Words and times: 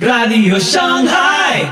Radio 0.00 0.58
Shanghai. 0.58 1.70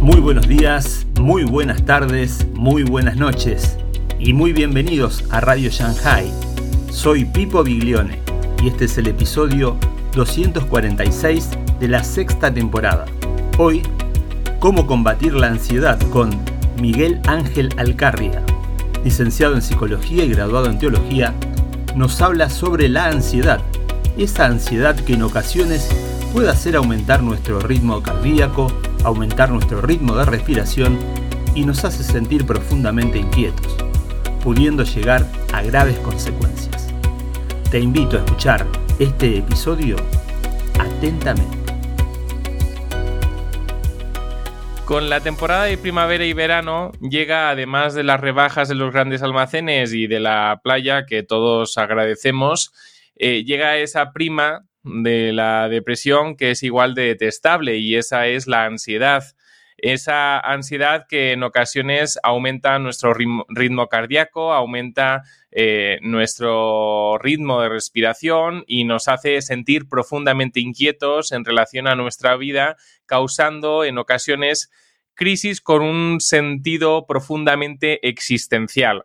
Muy 0.00 0.20
buenos 0.20 0.48
días, 0.48 1.06
muy 1.20 1.44
buenas 1.44 1.84
tardes, 1.84 2.46
muy 2.54 2.82
buenas 2.82 3.16
noches 3.16 3.76
y 4.18 4.32
muy 4.32 4.54
bienvenidos 4.54 5.24
a 5.28 5.40
Radio 5.40 5.68
Shanghai. 5.68 6.32
Soy 6.90 7.26
Pipo 7.26 7.62
Biglione 7.62 8.22
y 8.62 8.68
este 8.68 8.86
es 8.86 8.96
el 8.96 9.08
episodio 9.08 9.76
246 10.14 11.50
de 11.78 11.88
la 11.88 12.02
sexta 12.02 12.54
temporada. 12.54 13.04
Hoy, 13.58 13.82
cómo 14.60 14.86
combatir 14.86 15.34
la 15.34 15.48
ansiedad 15.48 16.00
con 16.08 16.55
Miguel 16.80 17.20
Ángel 17.26 17.70
Alcarria, 17.78 18.42
licenciado 19.02 19.54
en 19.54 19.62
psicología 19.62 20.24
y 20.24 20.30
graduado 20.30 20.66
en 20.66 20.78
teología, 20.78 21.34
nos 21.94 22.20
habla 22.20 22.50
sobre 22.50 22.88
la 22.88 23.06
ansiedad, 23.06 23.60
esa 24.18 24.46
ansiedad 24.46 24.94
que 24.94 25.14
en 25.14 25.22
ocasiones 25.22 25.88
puede 26.32 26.50
hacer 26.50 26.76
aumentar 26.76 27.22
nuestro 27.22 27.60
ritmo 27.60 28.02
cardíaco, 28.02 28.70
aumentar 29.04 29.50
nuestro 29.50 29.80
ritmo 29.80 30.14
de 30.16 30.26
respiración 30.26 30.98
y 31.54 31.64
nos 31.64 31.84
hace 31.84 32.04
sentir 32.04 32.44
profundamente 32.44 33.18
inquietos, 33.18 33.76
pudiendo 34.44 34.84
llegar 34.84 35.26
a 35.52 35.62
graves 35.62 35.98
consecuencias. 36.00 36.88
Te 37.70 37.80
invito 37.80 38.16
a 38.16 38.20
escuchar 38.20 38.66
este 38.98 39.38
episodio 39.38 39.96
atentamente. 40.78 41.65
Con 44.86 45.10
la 45.10 45.18
temporada 45.18 45.64
de 45.64 45.78
primavera 45.78 46.24
y 46.24 46.32
verano 46.32 46.92
llega, 47.00 47.50
además 47.50 47.92
de 47.94 48.04
las 48.04 48.20
rebajas 48.20 48.68
de 48.68 48.76
los 48.76 48.92
grandes 48.92 49.20
almacenes 49.20 49.92
y 49.92 50.06
de 50.06 50.20
la 50.20 50.60
playa 50.62 51.06
que 51.06 51.24
todos 51.24 51.76
agradecemos, 51.76 52.72
eh, 53.16 53.42
llega 53.42 53.78
esa 53.78 54.12
prima 54.12 54.64
de 54.84 55.32
la 55.32 55.68
depresión 55.68 56.36
que 56.36 56.52
es 56.52 56.62
igual 56.62 56.94
de 56.94 57.02
detestable 57.02 57.78
y 57.78 57.96
esa 57.96 58.28
es 58.28 58.46
la 58.46 58.64
ansiedad. 58.64 59.24
Esa 59.78 60.40
ansiedad 60.40 61.06
que 61.06 61.32
en 61.32 61.42
ocasiones 61.42 62.18
aumenta 62.22 62.78
nuestro 62.78 63.12
ritmo, 63.12 63.88
cardíaco, 63.88 64.54
aumenta 64.54 65.22
eh, 65.50 65.98
nuestro 66.00 67.18
ritmo 67.18 67.60
de 67.60 67.68
respiración 67.68 68.64
y 68.66 68.84
nos 68.84 69.08
hace 69.08 69.42
sentir 69.42 69.88
profundamente 69.88 70.60
inquietos 70.60 71.32
en 71.32 71.44
relación 71.44 71.88
a 71.88 71.94
nuestra 71.94 72.36
vida, 72.36 72.76
causando 73.04 73.84
en 73.84 73.98
ocasiones 73.98 74.70
crisis 75.14 75.60
con 75.60 75.82
un 75.82 76.20
sentido 76.20 77.06
profundamente 77.06 78.06
existencial. 78.08 79.04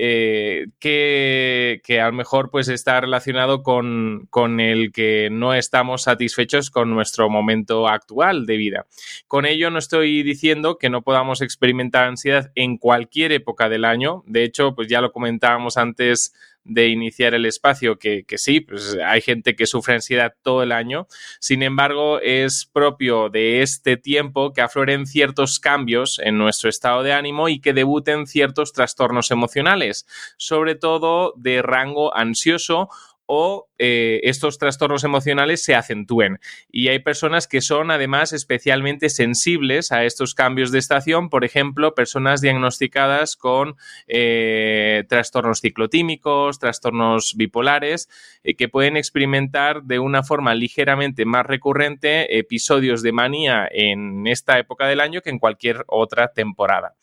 Eh, 0.00 0.66
que, 0.78 2.00
a 2.00 2.06
lo 2.06 2.12
mejor 2.12 2.52
pues 2.52 2.68
está 2.68 3.00
relacionado 3.00 3.64
con, 3.64 4.28
con, 4.30 4.60
el 4.60 4.92
que 4.92 5.28
no 5.32 5.54
estamos 5.54 6.02
satisfechos 6.02 6.70
con 6.70 6.88
nuestro 6.90 7.28
momento 7.28 7.88
actual 7.88 8.46
de 8.46 8.56
vida. 8.56 8.86
Con 9.26 9.44
ello 9.44 9.70
no 9.70 9.80
estoy 9.80 10.22
diciendo 10.22 10.78
que 10.78 10.88
no 10.88 11.02
podamos 11.02 11.42
experimentar 11.42 12.04
ansiedad 12.04 12.52
en 12.54 12.76
cualquier 12.78 13.32
época 13.32 13.68
del 13.68 13.84
año. 13.84 14.22
De 14.26 14.44
hecho, 14.44 14.76
pues 14.76 14.86
ya 14.86 15.00
lo 15.00 15.10
comentábamos 15.10 15.76
antes 15.76 16.32
de 16.68 16.88
iniciar 16.88 17.34
el 17.34 17.46
espacio, 17.46 17.98
que, 17.98 18.24
sí, 18.36 18.60
pues 18.60 18.96
hay 19.04 19.20
gente 19.20 19.56
que 19.56 19.66
sufre 19.66 19.94
ansiedad 19.94 20.34
todo 20.42 20.62
el 20.62 20.70
año. 20.70 21.08
Sin 21.40 21.62
embargo, 21.62 22.20
es 22.20 22.66
propio 22.66 23.30
de 23.30 23.62
este 23.62 23.96
tiempo 23.96 24.52
que 24.52 24.60
afloren 24.60 25.06
ciertos 25.06 25.58
cambios 25.58 26.20
en 26.22 26.38
nuestro 26.38 26.68
estado 26.68 27.02
de 27.02 27.12
ánimo 27.12 27.48
y 27.48 27.60
que 27.60 27.72
debuten 27.72 28.26
ciertos 28.26 28.72
trastornos 28.72 29.30
emocionales, 29.30 30.06
sobre 30.36 30.74
todo 30.74 31.32
de 31.36 31.62
rango 31.62 32.14
ansioso 32.14 32.88
o 33.28 33.68
eh, 33.78 34.20
estos 34.24 34.58
trastornos 34.58 35.04
emocionales 35.04 35.62
se 35.62 35.74
acentúen. 35.74 36.40
Y 36.72 36.88
hay 36.88 36.98
personas 36.98 37.46
que 37.46 37.60
son 37.60 37.90
además 37.90 38.32
especialmente 38.32 39.10
sensibles 39.10 39.92
a 39.92 40.04
estos 40.04 40.34
cambios 40.34 40.72
de 40.72 40.78
estación, 40.78 41.28
por 41.28 41.44
ejemplo, 41.44 41.94
personas 41.94 42.40
diagnosticadas 42.40 43.36
con 43.36 43.76
eh, 44.08 45.04
trastornos 45.08 45.60
ciclotímicos, 45.60 46.58
trastornos 46.58 47.34
bipolares, 47.36 48.08
eh, 48.42 48.56
que 48.56 48.68
pueden 48.68 48.96
experimentar 48.96 49.82
de 49.82 49.98
una 49.98 50.22
forma 50.22 50.54
ligeramente 50.54 51.26
más 51.26 51.44
recurrente 51.44 52.38
episodios 52.38 53.02
de 53.02 53.12
manía 53.12 53.68
en 53.70 54.26
esta 54.26 54.58
época 54.58 54.86
del 54.86 55.00
año 55.00 55.20
que 55.20 55.30
en 55.30 55.38
cualquier 55.38 55.84
otra 55.86 56.32
temporada. 56.32 56.94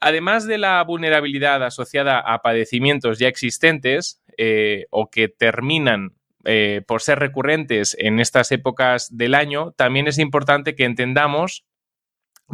Además 0.00 0.46
de 0.46 0.58
la 0.58 0.82
vulnerabilidad 0.84 1.62
asociada 1.64 2.18
a 2.20 2.42
padecimientos 2.42 3.18
ya 3.18 3.28
existentes, 3.28 4.22
eh, 4.40 4.86
o 4.90 5.10
que 5.10 5.28
terminan 5.28 6.14
eh, 6.44 6.82
por 6.86 7.02
ser 7.02 7.18
recurrentes 7.18 7.96
en 7.98 8.20
estas 8.20 8.52
épocas 8.52 9.16
del 9.16 9.34
año, 9.34 9.72
también 9.72 10.06
es 10.06 10.18
importante 10.18 10.76
que 10.76 10.84
entendamos 10.84 11.66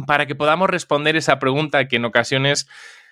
para 0.07 0.25
que 0.25 0.33
podamos 0.33 0.69
responder 0.69 1.15
esa 1.15 1.37
pregunta 1.37 1.87
que 1.87 1.97
en 1.97 2.05
ocasiones 2.05 2.67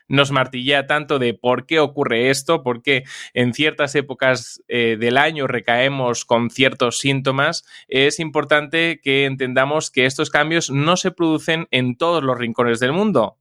nos 0.08 0.32
martillea 0.32 0.88
tanto 0.88 1.20
de 1.20 1.34
por 1.34 1.66
qué 1.66 1.80
ocurre 1.80 2.30
esto, 2.30 2.64
por 2.64 2.82
qué 2.82 3.04
en 3.34 3.54
ciertas 3.54 3.96
épocas 3.96 4.64
eh, 4.68 4.98
del 5.00 5.18
año 5.18 5.48
recaemos 5.48 6.26
con 6.26 6.50
ciertos 6.50 7.00
síntomas, 7.00 7.64
es 7.88 8.20
importante 8.20 9.00
que 9.02 9.26
entendamos 9.26 9.92
que 9.92 10.06
estos 10.06 10.30
cambios 10.30 10.70
no 10.72 10.98
se 10.98 11.12
producen 11.12 11.68
en 11.72 11.96
todos 11.96 12.24
los 12.24 12.38
rincones 12.38 12.80
del 12.80 12.92
mundo. 12.92 13.38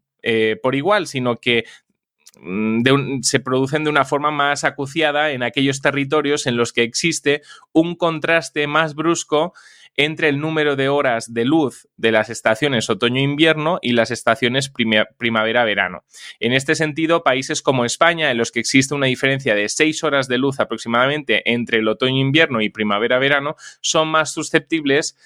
Por 0.63 0.75
igual, 0.75 1.07
sino 1.07 1.41
que 1.41 1.65
Mm, 2.41 3.21
se 3.23 3.41
producen 3.41 3.85
de 3.85 3.91
una 3.91 4.05
forma 4.05 4.31
más 4.31 4.65
acuciada 4.65 5.33
en 5.33 5.43
aquellos 5.43 5.83
territorios 5.83 6.47
en 6.47 6.57
los 6.57 6.73
que 6.73 6.83
existe 6.83 7.43
un 7.73 7.95
contraste 7.95 8.67
más 8.67 8.95
brusco 8.95 9.53
entre 9.95 10.31
el 10.31 10.41
número 10.41 10.75
de 10.75 10.89
horas 10.89 11.35
de 11.35 11.45
luz 11.45 11.87
de 11.99 12.11
las 12.11 12.31
estaciones 12.31 12.89
otoño-invierno 12.89 13.79
y 13.83 13.93
las 13.93 14.11
estaciones 14.11 14.73
primavera-verano. 15.19 16.05
En 16.41 16.55
este 16.55 16.75
sentido, 16.75 17.23
países 17.23 17.61
como 17.61 17.85
España, 17.85 18.31
en 18.31 18.39
los 18.39 18.51
que 18.51 18.61
existe 18.61 18.95
una 18.95 19.07
diferencia 19.07 19.55
de 19.55 19.69
seis 19.69 20.03
horas 20.03 20.29
de 20.29 20.39
luz 20.39 20.61
aproximadamente 20.61 21.43
entre 21.53 21.81
el 21.81 21.89
otoño-invierno 21.89 22.63
y 22.63 22.71
primavera-verano, 22.71 23.57
son 23.83 24.09
más 24.09 24.33
susceptibles 24.33 25.19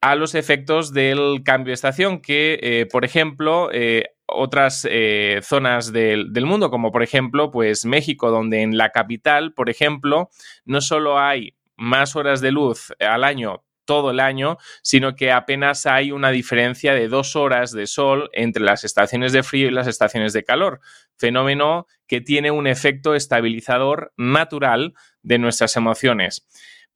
a 0.00 0.14
los 0.14 0.34
efectos 0.34 0.94
del 0.94 1.42
cambio 1.44 1.72
de 1.72 1.74
estación 1.74 2.22
que, 2.22 2.58
eh, 2.62 2.86
por 2.86 3.04
ejemplo, 3.04 3.68
eh, 3.70 4.14
otras 4.32 4.86
eh, 4.90 5.40
zonas 5.42 5.92
del, 5.92 6.30
mundo, 6.44 6.70
como 6.70 6.92
por 6.92 7.02
ejemplo, 7.02 7.50
pues 7.50 7.84
México, 7.84 8.30
donde 8.30 8.62
en 8.62 8.76
la 8.76 8.90
capital, 8.90 9.52
por 9.52 9.70
ejemplo, 9.70 10.30
no 10.64 10.80
solo 10.80 11.18
hay 11.18 11.54
más 11.76 12.16
horas 12.16 12.40
de 12.40 12.52
luz 12.52 12.92
al 13.00 13.24
año 13.24 13.64
todo 13.84 14.12
el 14.12 14.20
año, 14.20 14.56
sino 14.82 15.16
que 15.16 15.32
apenas 15.32 15.84
hay 15.84 16.12
una 16.12 16.30
diferencia 16.30 16.94
de 16.94 17.08
dos 17.08 17.34
horas 17.34 17.72
de 17.72 17.88
sol 17.88 18.30
entre 18.34 18.62
las 18.62 18.84
estaciones 18.84 19.32
de 19.32 19.42
frío 19.42 19.66
y 19.66 19.72
las 19.72 19.88
estaciones 19.88 20.32
de 20.32 20.44
calor, 20.44 20.80
fenómeno 21.16 21.88
que 22.06 22.20
tiene 22.20 22.52
un 22.52 22.68
efecto 22.68 23.16
estabilizador 23.16 24.12
natural 24.16 24.94
de 25.22 25.38
nuestras 25.38 25.76
emociones. 25.76 26.46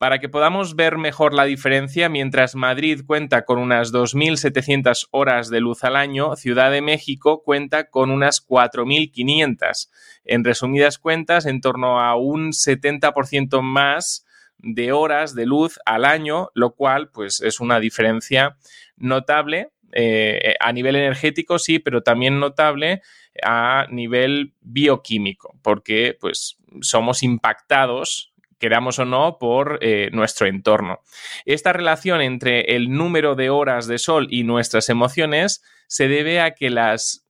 Para 0.04 0.18
que 0.18 0.28
podamos 0.28 0.76
ver 0.76 0.98
mejor 0.98 1.32
la 1.32 1.44
diferencia, 1.44 2.10
mientras 2.10 2.56
Madrid 2.56 3.00
cuenta 3.06 3.46
con 3.46 3.58
unas 3.58 3.90
2.700 3.90 5.08
horas 5.12 5.48
de 5.48 5.60
luz 5.60 5.82
al 5.82 5.96
año, 5.96 6.36
Ciudad 6.36 6.70
de 6.70 6.82
México 6.82 7.42
cuenta 7.42 7.88
con 7.88 8.10
unas 8.10 8.46
4.500. 8.46 9.88
En 10.26 10.44
resumidas 10.44 10.98
cuentas, 10.98 11.46
en 11.46 11.62
torno 11.62 12.02
a 12.02 12.16
un 12.16 12.52
70% 12.52 13.62
más 13.62 14.26
de 14.58 14.92
horas 14.92 15.34
de 15.34 15.46
luz 15.46 15.78
al 15.86 16.04
año, 16.04 16.50
lo 16.52 16.74
cual 16.74 17.08
pues 17.08 17.40
es 17.40 17.58
una 17.58 17.80
diferencia 17.80 18.58
notable 18.98 19.70
eh, 19.92 20.54
a 20.60 20.70
nivel 20.74 20.96
energético, 20.96 21.58
sí, 21.58 21.78
pero 21.78 22.02
también 22.02 22.40
notable 22.40 23.00
a 23.42 23.86
nivel 23.88 24.52
bioquímico, 24.60 25.58
porque 25.62 26.14
pues 26.20 26.58
somos 26.82 27.22
impactados 27.22 28.33
queramos 28.64 28.98
o 28.98 29.04
no, 29.04 29.36
por 29.38 29.78
eh, 29.82 30.08
nuestro 30.14 30.46
entorno. 30.46 31.00
Esta 31.44 31.74
relación 31.74 32.22
entre 32.22 32.74
el 32.74 32.90
número 32.90 33.34
de 33.34 33.50
horas 33.50 33.86
de 33.86 33.98
sol 33.98 34.26
y 34.30 34.42
nuestras 34.42 34.88
emociones 34.88 35.62
se 35.86 36.08
debe 36.08 36.40
a 36.40 36.52
que 36.54 36.70
las 36.70 37.26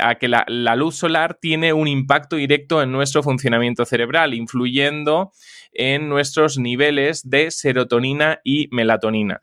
a 0.00 0.14
que 0.14 0.28
la, 0.28 0.44
luz 0.76 0.96
solar 0.96 1.38
tiene 1.40 1.72
un 1.72 1.88
impacto 1.88 2.36
directo 2.36 2.82
en 2.82 2.92
nuestro 2.92 3.24
funcionamiento 3.24 3.84
cerebral, 3.84 4.32
influyendo 4.34 5.32
en 5.72 6.08
nuestros 6.08 6.56
niveles 6.56 7.28
de 7.28 7.50
serotonina 7.50 8.40
y 8.44 8.68
melatonina. 8.70 9.40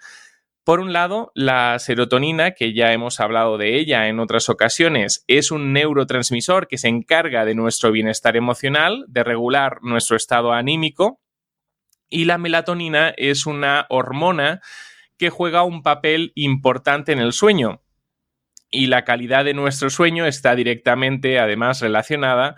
Por 0.63 0.79
un 0.79 0.93
lado, 0.93 1.31
la 1.35 1.77
serotonina, 1.79 2.51
que 2.51 2.73
ya 2.73 2.93
hemos 2.93 3.19
hablado 3.19 3.57
de 3.57 3.77
ella 3.77 4.07
en 4.07 4.19
otras 4.21 4.47
ocasiones, 4.47 5.25
es 5.27 5.51
un 5.51 5.73
neurotransmisor 5.73 6.67
que 6.67 6.77
se 6.77 6.87
encarga 6.87 7.43
de 7.43 7.55
nuestro 7.55 7.91
bienestar 7.91 8.37
emocional, 8.37 9.03
de 9.07 9.23
regular 9.23 9.79
nuestro 9.81 10.15
estado 10.15 10.53
anímico 10.53 11.19
y 12.09 12.25
la 12.25 12.37
melatonina 12.37 13.13
es 13.17 13.45
una 13.45 13.85
hormona 13.89 14.61
que 15.17 15.29
juega 15.29 15.63
un 15.63 15.83
papel 15.83 16.31
importante 16.35 17.11
en 17.11 17.19
el 17.19 17.33
sueño. 17.33 17.81
y 18.75 18.87
la 18.87 19.03
calidad 19.03 19.45
de 19.45 19.53
nuestro 19.53 19.91
sueño 19.91 20.25
está 20.25 20.55
directamente, 20.55 21.37
además, 21.37 21.79
relacionada 21.79 22.55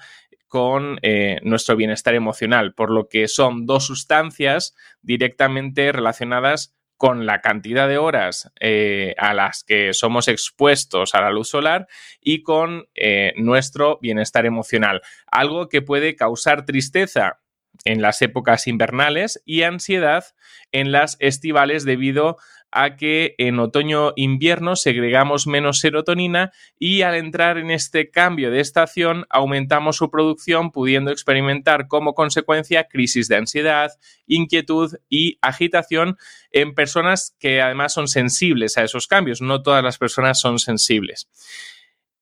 con 0.47 0.97
eh, 1.01 1.39
nuestro 1.43 1.75
bienestar 1.75 2.15
emocional, 2.15 2.73
por 2.73 2.89
lo 2.89 3.09
que 3.09 3.27
son 3.27 3.65
dos 3.65 3.85
sustancias 3.85 4.73
directamente 5.01 5.91
relacionadas 5.91 6.73
con 6.97 7.25
la 7.25 7.41
cantidad 7.41 7.89
de 7.89 7.97
horas 7.97 8.51
eh, 8.61 9.15
a 9.17 9.33
las 9.33 9.63
que 9.63 9.93
somos 9.93 10.29
expuestos 10.29 11.13
a 11.13 11.21
la 11.21 11.29
luz 11.29 11.49
solar 11.49 11.87
y 12.21 12.41
con 12.41 12.87
eh, 12.95 13.33
nuestro 13.35 13.99
bienestar 14.01 14.45
emocional. 14.45 15.01
Algo 15.27 15.67
que 15.67 15.81
puede 15.81 16.15
causar 16.15 16.65
tristeza 16.65 17.41
en 17.83 18.01
las 18.01 18.21
épocas 18.21 18.67
invernales 18.67 19.41
y 19.45 19.63
ansiedad 19.63 20.25
en 20.71 20.91
las 20.91 21.17
estivales 21.19 21.85
debido 21.85 22.37
a 22.75 22.97
que 22.97 23.35
en 23.37 23.57
otoño-invierno 23.59 24.75
segregamos 24.75 25.47
menos 25.47 25.79
serotonina 25.79 26.51
y 26.77 27.03
al 27.03 27.15
entrar 27.15 27.57
en 27.57 27.71
este 27.71 28.11
cambio 28.11 28.51
de 28.51 28.59
estación 28.59 29.25
aumentamos 29.29 29.95
su 29.95 30.11
producción 30.11 30.71
pudiendo 30.71 31.11
experimentar 31.11 31.87
como 31.87 32.13
consecuencia 32.13 32.87
crisis 32.89 33.29
de 33.29 33.37
ansiedad, 33.37 33.91
inquietud 34.27 34.93
y 35.07 35.37
agitación 35.41 36.17
en 36.51 36.75
personas 36.75 37.33
que 37.39 37.61
además 37.61 37.93
son 37.93 38.09
sensibles 38.09 38.77
a 38.77 38.83
esos 38.83 39.07
cambios. 39.07 39.41
No 39.41 39.63
todas 39.63 39.83
las 39.83 39.97
personas 39.97 40.41
son 40.41 40.59
sensibles. 40.59 41.29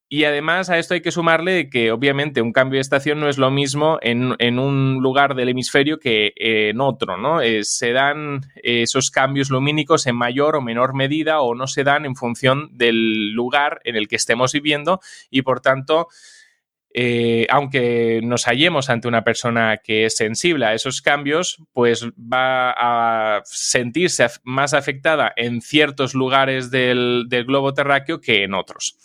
Y 0.09 0.25
además 0.25 0.69
a 0.69 0.77
esto 0.77 0.94
hay 0.94 1.01
que 1.01 1.11
sumarle 1.11 1.69
que 1.71 1.91
obviamente 1.91 2.41
un 2.41 2.51
cambio 2.51 2.77
de 2.77 2.81
estación 2.81 3.19
no 3.19 3.29
es 3.29 3.39
lo 3.39 3.50
mismo 3.50 3.97
en, 4.01 4.59
un 4.59 5.00
lugar 5.01 5.33
del 5.33 5.50
hemisferio 5.50 5.97
que 5.97 6.33
en 6.35 6.81
otro, 6.81 7.17
¿no? 7.17 7.41
Eh, 7.41 7.63
se 7.63 7.94
dan 7.94 8.41
esos 8.61 9.09
cambios 9.09 9.50
lumínicos 9.50 10.05
en 10.05 10.15
mayor 10.15 10.55
o 10.55 10.61
menor 10.61 10.94
medida 10.94 11.41
o 11.41 11.55
no 11.55 11.65
se 11.65 11.83
dan 11.83 12.05
en 12.05 12.15
función 12.15 12.69
del 12.77 13.31
lugar 13.31 13.81
en 13.85 13.95
el 13.95 14.07
que 14.07 14.15
estemos 14.15 14.53
viviendo 14.53 15.00
y 15.29 15.41
por 15.41 15.61
tanto... 15.61 16.07
Eh, 16.95 17.47
aunque 17.49 18.21
nos 18.23 18.45
hallemos 18.45 18.91
ante 18.91 19.07
una 19.07 19.23
persona 19.23 19.77
que 19.83 20.06
es 20.06 20.15
sensible 20.15 20.67
a 20.67 20.75
esos 20.75 21.01
cambios, 21.01 21.57
pues 21.73 22.06
va 22.09 22.69
a 22.69 23.41
sentirse 23.45 24.27
más 24.44 24.75
afectada 24.75 25.33
en 25.35 25.61
ciertos 25.61 26.13
lugares 26.13 26.69
del 26.69 27.25
globo 27.47 27.73
terráqueo 27.73 28.21
que 28.21 28.44
en 28.44 28.53
otros. 28.53 28.99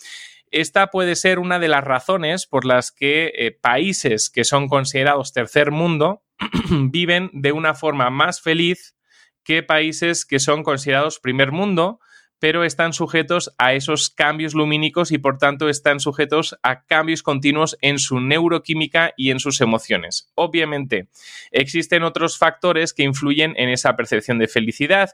Esta 0.51 0.87
puede 0.87 1.15
ser 1.15 1.39
una 1.39 1.59
de 1.59 1.67
las 1.67 1.83
razones 1.83 2.47
por 2.47 2.65
las 2.65 2.91
que 2.91 3.31
eh, 3.35 3.51
países 3.51 4.29
que 4.29 4.43
son 4.43 4.67
considerados 4.67 5.33
tercer 5.33 5.71
mundo 5.71 6.23
viven 6.69 7.29
de 7.33 7.51
una 7.51 7.75
forma 7.75 8.09
más 8.09 8.41
feliz 8.41 8.95
que 9.43 9.63
países 9.63 10.25
que 10.25 10.39
son 10.39 10.63
considerados 10.63 11.19
primer 11.19 11.51
mundo, 11.51 11.99
pero 12.39 12.63
están 12.63 12.93
sujetos 12.93 13.53
a 13.57 13.73
esos 13.73 14.09
cambios 14.09 14.53
lumínicos 14.53 15.11
y 15.11 15.17
por 15.17 15.37
tanto 15.37 15.69
están 15.69 15.99
sujetos 15.99 16.57
a 16.63 16.85
cambios 16.85 17.21
continuos 17.21 17.77
en 17.81 17.99
su 17.99 18.19
neuroquímica 18.19 19.13
y 19.17 19.31
en 19.31 19.39
sus 19.39 19.61
emociones. 19.61 20.31
Obviamente, 20.35 21.09
existen 21.51 22.03
otros 22.03 22.37
factores 22.37 22.93
que 22.93 23.03
influyen 23.03 23.53
en 23.57 23.69
esa 23.69 23.95
percepción 23.95 24.39
de 24.39 24.47
felicidad 24.47 25.11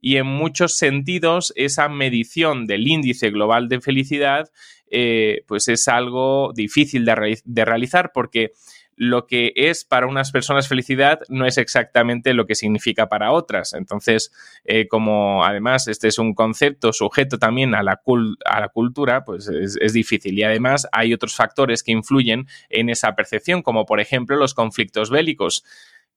y 0.00 0.16
en 0.16 0.26
muchos 0.26 0.76
sentidos 0.76 1.52
esa 1.56 1.88
medición 1.88 2.66
del 2.66 2.86
índice 2.86 3.30
global 3.30 3.68
de 3.68 3.80
felicidad 3.80 4.50
eh, 4.90 5.44
pues 5.46 5.68
es 5.68 5.86
algo 5.88 6.52
difícil 6.54 7.04
de, 7.04 7.64
realizar 7.64 8.10
porque 8.14 8.52
lo 8.98 9.28
que 9.28 9.52
es 9.54 9.84
para 9.84 10.08
unas 10.08 10.32
personas 10.32 10.66
felicidad 10.66 11.20
no 11.28 11.46
es 11.46 11.56
exactamente 11.56 12.34
lo 12.34 12.46
que 12.46 12.56
significa 12.56 13.08
para 13.08 13.30
otras. 13.30 13.72
Entonces, 13.72 14.32
eh, 14.64 14.88
como 14.88 15.44
además 15.44 15.86
este 15.86 16.08
es 16.08 16.18
un 16.18 16.34
concepto 16.34 16.92
sujeto 16.92 17.38
también 17.38 17.76
a 17.76 17.84
la, 17.84 18.02
a 18.44 18.60
la 18.60 18.68
cultura, 18.68 19.24
pues 19.24 19.48
es, 19.48 19.92
difícil. 19.92 20.36
Y 20.36 20.42
además 20.42 20.88
hay 20.90 21.14
otros 21.14 21.36
factores 21.36 21.84
que 21.84 21.92
influyen 21.92 22.48
en 22.68 22.90
esa 22.90 23.14
percepción, 23.14 23.62
como 23.62 23.86
por 23.86 24.00
ejemplo 24.00 24.36
los 24.36 24.52
conflictos 24.52 25.10
bélicos 25.10 25.64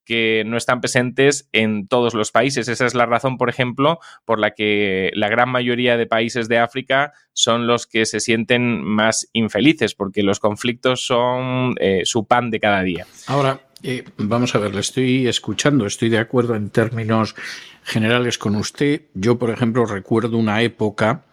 que 0.05 0.43
no 0.45 0.57
están 0.57 0.81
presentes 0.81 1.49
en 1.51 1.87
todos 1.87 2.13
los 2.13 2.31
países. 2.31 2.67
Esa 2.67 2.85
es 2.85 2.95
la 2.95 3.05
razón, 3.05 3.37
por 3.37 3.49
ejemplo, 3.49 3.99
por 4.25 4.39
la 4.39 4.51
que 4.51 5.11
la 5.13 5.29
gran 5.29 5.49
mayoría 5.49 5.97
de 5.97 6.05
países 6.05 6.47
de 6.47 6.59
África 6.59 7.13
son 7.33 7.67
los 7.67 7.87
que 7.87 8.05
se 8.05 8.19
sienten 8.19 8.83
más 8.83 9.29
infelices, 9.33 9.95
porque 9.95 10.23
los 10.23 10.39
conflictos 10.39 11.05
son 11.05 11.75
eh, 11.79 12.01
su 12.05 12.25
pan 12.25 12.49
de 12.49 12.59
cada 12.59 12.83
día. 12.83 13.05
Ahora, 13.27 13.61
eh, 13.83 14.03
vamos 14.17 14.53
a 14.53 14.59
ver, 14.59 14.73
le 14.75 14.81
estoy 14.81 15.27
escuchando, 15.27 15.85
estoy 15.85 16.09
de 16.09 16.19
acuerdo 16.19 16.55
en 16.55 16.69
términos 16.69 17.35
generales 17.83 18.37
con 18.37 18.55
usted. 18.55 19.03
Yo, 19.13 19.39
por 19.39 19.49
ejemplo, 19.49 19.85
recuerdo 19.85 20.37
una 20.37 20.61
época 20.61 21.25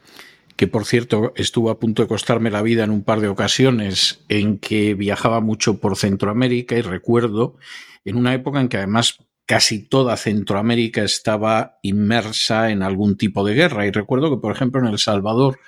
que 0.59 0.67
por 0.67 0.87
cierto 0.87 1.33
estuvo 1.37 1.71
a 1.71 1.79
punto 1.79 2.03
de 2.03 2.09
costarme 2.09 2.51
la 2.51 2.63
vida 2.63 2.83
en 2.83 2.91
un 2.91 3.05
par 3.05 3.21
de 3.21 3.29
ocasiones 3.29 4.25
en 4.29 4.59
que 4.59 4.95
viajaba 4.95 5.41
mucho 5.41 5.79
por 5.79 5.97
Centroamérica 5.97 6.77
y 6.77 6.83
recuerdo 6.83 7.57
en 8.05 8.17
una 8.17 8.35
época 8.35 8.61
en 8.61 8.69
que 8.69 8.77
además 8.77 9.19
casi 9.47 9.79
toda 9.79 10.17
Centroamérica 10.17 11.05
estaba 11.05 11.79
inmersa 11.83 12.73
en 12.73 12.83
algún 12.83 13.17
tipo 13.17 13.45
de 13.45 13.55
guerra. 13.55 13.87
Y 13.87 13.93
recuerdo 13.93 14.31
que, 14.31 14.43
por 14.43 14.53
ejemplo, 14.53 14.81
en 14.81 14.89
El 14.89 14.99
Salvador, 14.99 15.61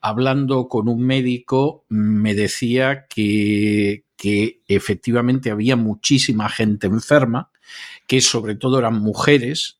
hablando 0.00 0.68
con 0.68 0.88
un 0.88 1.02
médico, 1.04 1.84
me 1.90 2.34
decía 2.34 3.06
que, 3.10 4.06
que 4.16 4.62
efectivamente 4.68 5.50
había 5.50 5.76
muchísima 5.76 6.48
gente 6.48 6.86
enferma, 6.86 7.50
que 8.06 8.22
sobre 8.22 8.54
todo 8.54 8.78
eran 8.78 8.98
mujeres, 8.98 9.79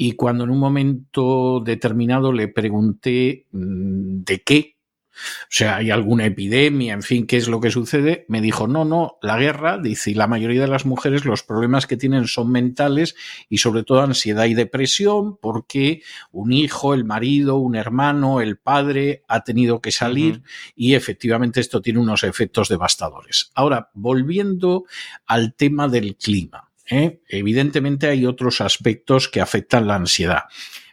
y 0.00 0.12
cuando 0.12 0.44
en 0.44 0.50
un 0.50 0.60
momento 0.60 1.60
determinado 1.60 2.32
le 2.32 2.46
pregunté 2.46 3.48
mm, 3.50 4.22
de 4.22 4.42
qué, 4.44 4.76
o 5.10 5.50
sea, 5.50 5.74
hay 5.74 5.90
alguna 5.90 6.24
epidemia, 6.24 6.94
en 6.94 7.02
fin, 7.02 7.26
qué 7.26 7.36
es 7.36 7.48
lo 7.48 7.60
que 7.60 7.72
sucede, 7.72 8.24
me 8.28 8.40
dijo, 8.40 8.68
no, 8.68 8.84
no, 8.84 9.18
la 9.22 9.36
guerra, 9.38 9.76
dice, 9.76 10.12
y 10.12 10.14
la 10.14 10.28
mayoría 10.28 10.60
de 10.60 10.68
las 10.68 10.86
mujeres 10.86 11.24
los 11.24 11.42
problemas 11.42 11.88
que 11.88 11.96
tienen 11.96 12.28
son 12.28 12.52
mentales 12.52 13.16
y 13.48 13.58
sobre 13.58 13.82
todo 13.82 14.00
ansiedad 14.00 14.44
y 14.44 14.54
depresión 14.54 15.36
porque 15.36 16.02
un 16.30 16.52
hijo, 16.52 16.94
el 16.94 17.04
marido, 17.04 17.56
un 17.56 17.74
hermano, 17.74 18.40
el 18.40 18.56
padre 18.56 19.24
ha 19.26 19.42
tenido 19.42 19.80
que 19.80 19.90
salir 19.90 20.44
y 20.76 20.94
efectivamente 20.94 21.58
esto 21.58 21.82
tiene 21.82 21.98
unos 21.98 22.22
efectos 22.22 22.68
devastadores. 22.68 23.50
Ahora, 23.56 23.90
volviendo 23.94 24.84
al 25.26 25.54
tema 25.54 25.88
del 25.88 26.14
clima, 26.14 26.67
¿eh? 26.90 27.20
evidentemente 27.28 28.08
hay 28.08 28.26
otros 28.26 28.60
aspectos 28.60 29.28
que 29.28 29.40
afectan 29.40 29.86
la 29.86 29.96
ansiedad. 29.96 30.44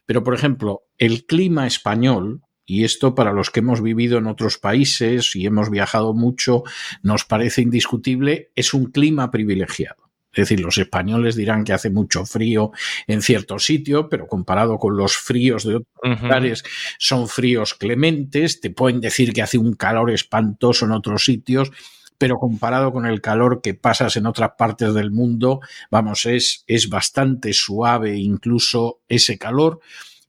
Pero, 0.05 0.23
por 0.23 0.35
ejemplo, 0.35 0.83
el 0.97 1.25
clima 1.25 1.67
español, 1.67 2.41
y 2.65 2.83
esto 2.83 3.15
para 3.15 3.33
los 3.33 3.51
que 3.51 3.59
hemos 3.59 3.81
vivido 3.81 4.17
en 4.17 4.27
otros 4.27 4.57
países 4.57 5.35
y 5.35 5.45
hemos 5.45 5.69
viajado 5.69 6.13
mucho, 6.13 6.63
nos 7.01 7.25
parece 7.25 7.61
indiscutible, 7.61 8.51
es 8.55 8.73
un 8.73 8.91
clima 8.91 9.31
privilegiado. 9.31 10.05
Es 10.35 10.49
decir, 10.49 10.59
los 10.59 10.77
españoles 10.77 11.35
dirán 11.35 11.63
que 11.63 11.71
hace 11.71 11.89
mucho 11.89 12.25
frío 12.25 12.71
en 13.07 13.21
cierto 13.21 13.57
sitio, 13.57 14.09
pero 14.09 14.27
comparado 14.27 14.77
con 14.77 14.97
los 14.97 15.15
fríos 15.15 15.63
de 15.63 15.75
otros 15.75 16.21
lugares, 16.21 16.63
son 16.99 17.29
fríos 17.29 17.73
clementes. 17.73 18.59
Te 18.59 18.69
pueden 18.69 18.99
decir 18.99 19.31
que 19.31 19.41
hace 19.41 19.57
un 19.57 19.75
calor 19.75 20.11
espantoso 20.11 20.85
en 20.85 20.91
otros 20.91 21.23
sitios, 21.23 21.71
pero 22.17 22.37
comparado 22.37 22.91
con 22.91 23.05
el 23.05 23.21
calor 23.21 23.61
que 23.61 23.73
pasas 23.73 24.15
en 24.15 24.25
otras 24.25 24.51
partes 24.57 24.93
del 24.93 25.11
mundo, 25.11 25.59
vamos, 25.91 26.25
es, 26.25 26.63
es 26.67 26.89
bastante 26.89 27.53
suave 27.53 28.17
incluso 28.17 29.01
ese 29.07 29.37
calor 29.37 29.79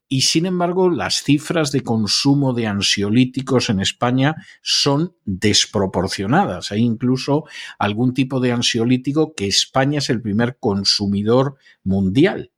y 0.09 0.21
sin 0.21 0.45
embargo 0.45 0.89
las 0.89 1.23
cifras 1.23 1.71
de 1.71 1.81
consumo 1.81 2.53
de 2.53 2.67
ansiolíticos 2.67 3.69
en 3.69 3.81
España 3.81 4.35
son 4.61 5.15
desproporcionadas. 5.25 6.71
Hay 6.71 6.81
incluso 6.81 7.43
algún 7.77 8.13
tipo 8.13 8.39
de 8.39 8.53
ansiolítico 8.53 9.33
que 9.33 9.47
España 9.47 9.99
es 9.99 10.09
el 10.09 10.21
primer 10.21 10.57
consumidor 10.59 11.57
mundial. 11.83 12.51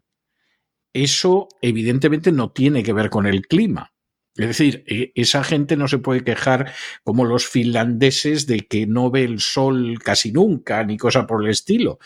Eso 0.94 1.48
evidentemente 1.62 2.32
no 2.32 2.52
tiene 2.52 2.84
que 2.84 2.94
ver 2.94 3.10
con 3.10 3.26
el 3.26 3.48
clima. 3.48 3.94
Es 4.40 4.48
decir, 4.48 4.84
e, 4.88 5.12
esa 5.16 5.44
gente 5.44 5.76
no 5.76 5.88
se 5.90 5.98
puede 5.98 6.24
quejar 6.24 6.72
como 7.04 7.26
los 7.26 7.46
finlandeses 7.46 8.48
de 8.48 8.62
que 8.62 8.88
no 8.88 9.12
ve 9.12 9.26
el 9.26 9.42
sol 9.42 10.00
casi 10.04 10.32
nunca, 10.32 10.84
ni 10.86 10.98
cosa 10.98 11.28
por 11.28 11.44
el 11.44 11.50
estilo. 11.50 12.00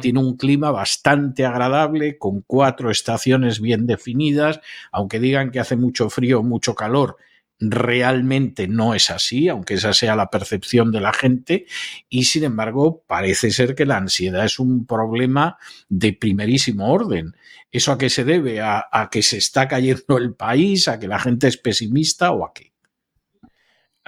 tiene 0.00 0.18
un 0.18 0.36
clima 0.36 0.70
bastante 0.72 1.44
agradable, 1.46 2.18
con 2.18 2.42
cuatro 2.42 2.90
estaciones 2.90 3.60
bien 3.60 3.86
definidas, 3.86 4.60
aunque 4.90 5.20
digan 5.20 5.50
que 5.50 5.60
hace 5.60 5.76
mucho 5.76 6.10
frío 6.10 6.40
o 6.40 6.42
mucho 6.42 6.74
calor, 6.74 7.16
realmente 7.60 8.68
no 8.68 8.94
es 8.94 9.10
así, 9.10 9.48
aunque 9.48 9.74
esa 9.74 9.92
sea 9.92 10.16
la 10.16 10.30
percepción 10.30 10.92
de 10.92 11.00
la 11.00 11.12
gente, 11.12 11.66
y 12.08 12.24
sin 12.24 12.44
embargo 12.44 13.04
parece 13.06 13.50
ser 13.50 13.74
que 13.74 13.86
la 13.86 13.96
ansiedad 13.96 14.44
es 14.44 14.58
un 14.58 14.86
problema 14.86 15.58
de 15.88 16.12
primerísimo 16.12 16.92
orden. 16.92 17.34
¿Eso 17.70 17.92
a 17.92 17.98
qué 17.98 18.08
se 18.08 18.24
debe? 18.24 18.60
¿A, 18.62 19.08
que 19.10 19.22
se 19.22 19.36
está 19.36 19.68
cayendo 19.68 20.16
el 20.16 20.34
país? 20.34 20.88
¿A 20.88 20.98
que 20.98 21.08
la 21.08 21.18
gente 21.18 21.48
es 21.48 21.58
pesimista 21.58 22.30
o 22.32 22.44
a 22.44 22.52
qué? 22.54 22.72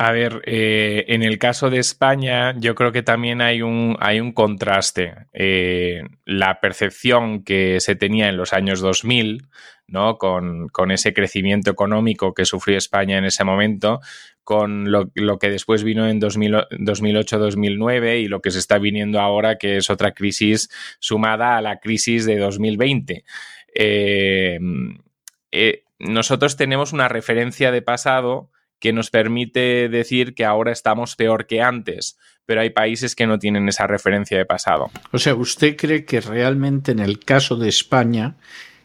A 0.03 0.13
ver, 0.13 0.41
eh, 0.47 1.05
en 1.09 1.23
el 1.23 1.39
caso 1.39 1.69
de 1.69 1.79
España, 1.79 2.55
yo 2.57 2.75
creo 2.75 2.91
que 2.91 3.03
también 3.03 3.43
hay 3.43 3.61
un, 3.61 3.99
hay 4.01 4.19
un 4.19 4.33
contraste. 4.33 5.27
Eh, 5.35 6.05
la 6.25 6.59
percepción 6.59 7.45
que 7.45 7.81
se 7.81 7.97
tenía 7.97 8.31
en 8.31 8.39
los 8.39 8.55
años 8.55 8.81
2000, 8.81 9.47
¿no? 9.89 10.17
Con, 10.17 10.69
con, 10.69 10.91
ese 10.91 11.13
crecimiento 11.13 11.71
económico 11.71 12.33
que 12.33 12.47
sufrió 12.47 12.79
España 12.79 13.19
en 13.19 13.27
ese 13.27 13.45
momento, 13.45 14.01
con 14.43 14.91
lo, 14.91 15.11
que 15.39 15.51
después 15.51 15.85
vino 15.85 16.09
en 16.09 16.19
2008-2009 16.19 18.23
y 18.23 18.29
lo 18.29 18.41
que 18.41 18.53
se 18.53 18.59
está 18.59 18.79
viniendo 18.79 19.21
ahora, 19.21 19.59
que 19.59 19.77
es 19.77 19.91
otra 19.91 20.13
crisis 20.13 20.71
sumada 20.99 21.59
a 21.59 21.61
la 21.61 21.79
crisis 21.79 22.25
de 22.25 22.39
2020. 22.39 23.25
Eh, 23.75 24.59
eh, 25.53 25.83
nosotros 25.99 26.57
tenemos 26.57 26.95
una 26.95 27.09
referencia 27.09 27.71
de 27.71 27.83
pasado 27.83 28.49
que 28.81 28.93
nos 28.93 29.11
permite 29.11 29.89
decir 29.89 30.35
que 30.35 30.45
ahora 30.45 30.73
estamos 30.73 31.15
peor 31.15 31.47
que 31.47 31.63
antes, 31.63 32.19
pero 32.47 32.63
hay 32.63 32.71
países 32.71 33.15
que 33.15 33.27
no 33.27 33.39
tienen 33.39 33.69
esa 33.69 33.87
referencia 33.87 34.37
de 34.37 34.47
pasado. 34.47 34.91
O 35.13 35.19
sea, 35.19 35.35
¿usted 35.35 35.77
cree 35.77 36.05
que 36.05 36.21
realmente 36.21 36.91
en 36.91 36.99
el 36.99 37.21
caso 37.21 37.57
de 37.57 37.69
España 37.69 38.37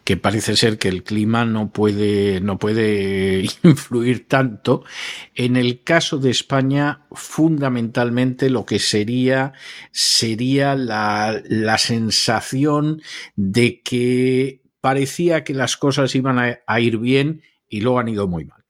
que 0.06 0.18
parece 0.18 0.56
ser 0.56 0.78
que 0.78 0.88
el 0.88 1.04
clima 1.04 1.46
no 1.46 1.72
puede, 1.72 2.40
no 2.40 2.60
puede 2.60 3.44
influir 3.64 4.28
tanto. 4.28 4.86
En 5.34 5.58
el 5.58 5.82
caso 5.82 6.20
de 6.20 6.30
España, 6.30 7.08
fundamentalmente 7.12 8.52
lo 8.52 8.68
que 8.68 8.78
sería, 8.78 9.54
sería 9.92 10.76
la, 10.76 11.42
la 11.46 11.80
sensación 11.80 13.02
de 13.36 13.82
que 13.82 14.62
parecía 14.80 15.44
que 15.44 15.56
las 15.56 15.76
cosas 15.76 16.14
iban 16.14 16.38
a, 16.38 16.60
a 16.68 16.80
ir 16.80 17.00
bien 17.00 17.42
y 17.68 17.82
luego 17.82 17.98
han 17.98 18.10
ido 18.10 18.28
muy 18.28 18.46
mal. 18.46 18.65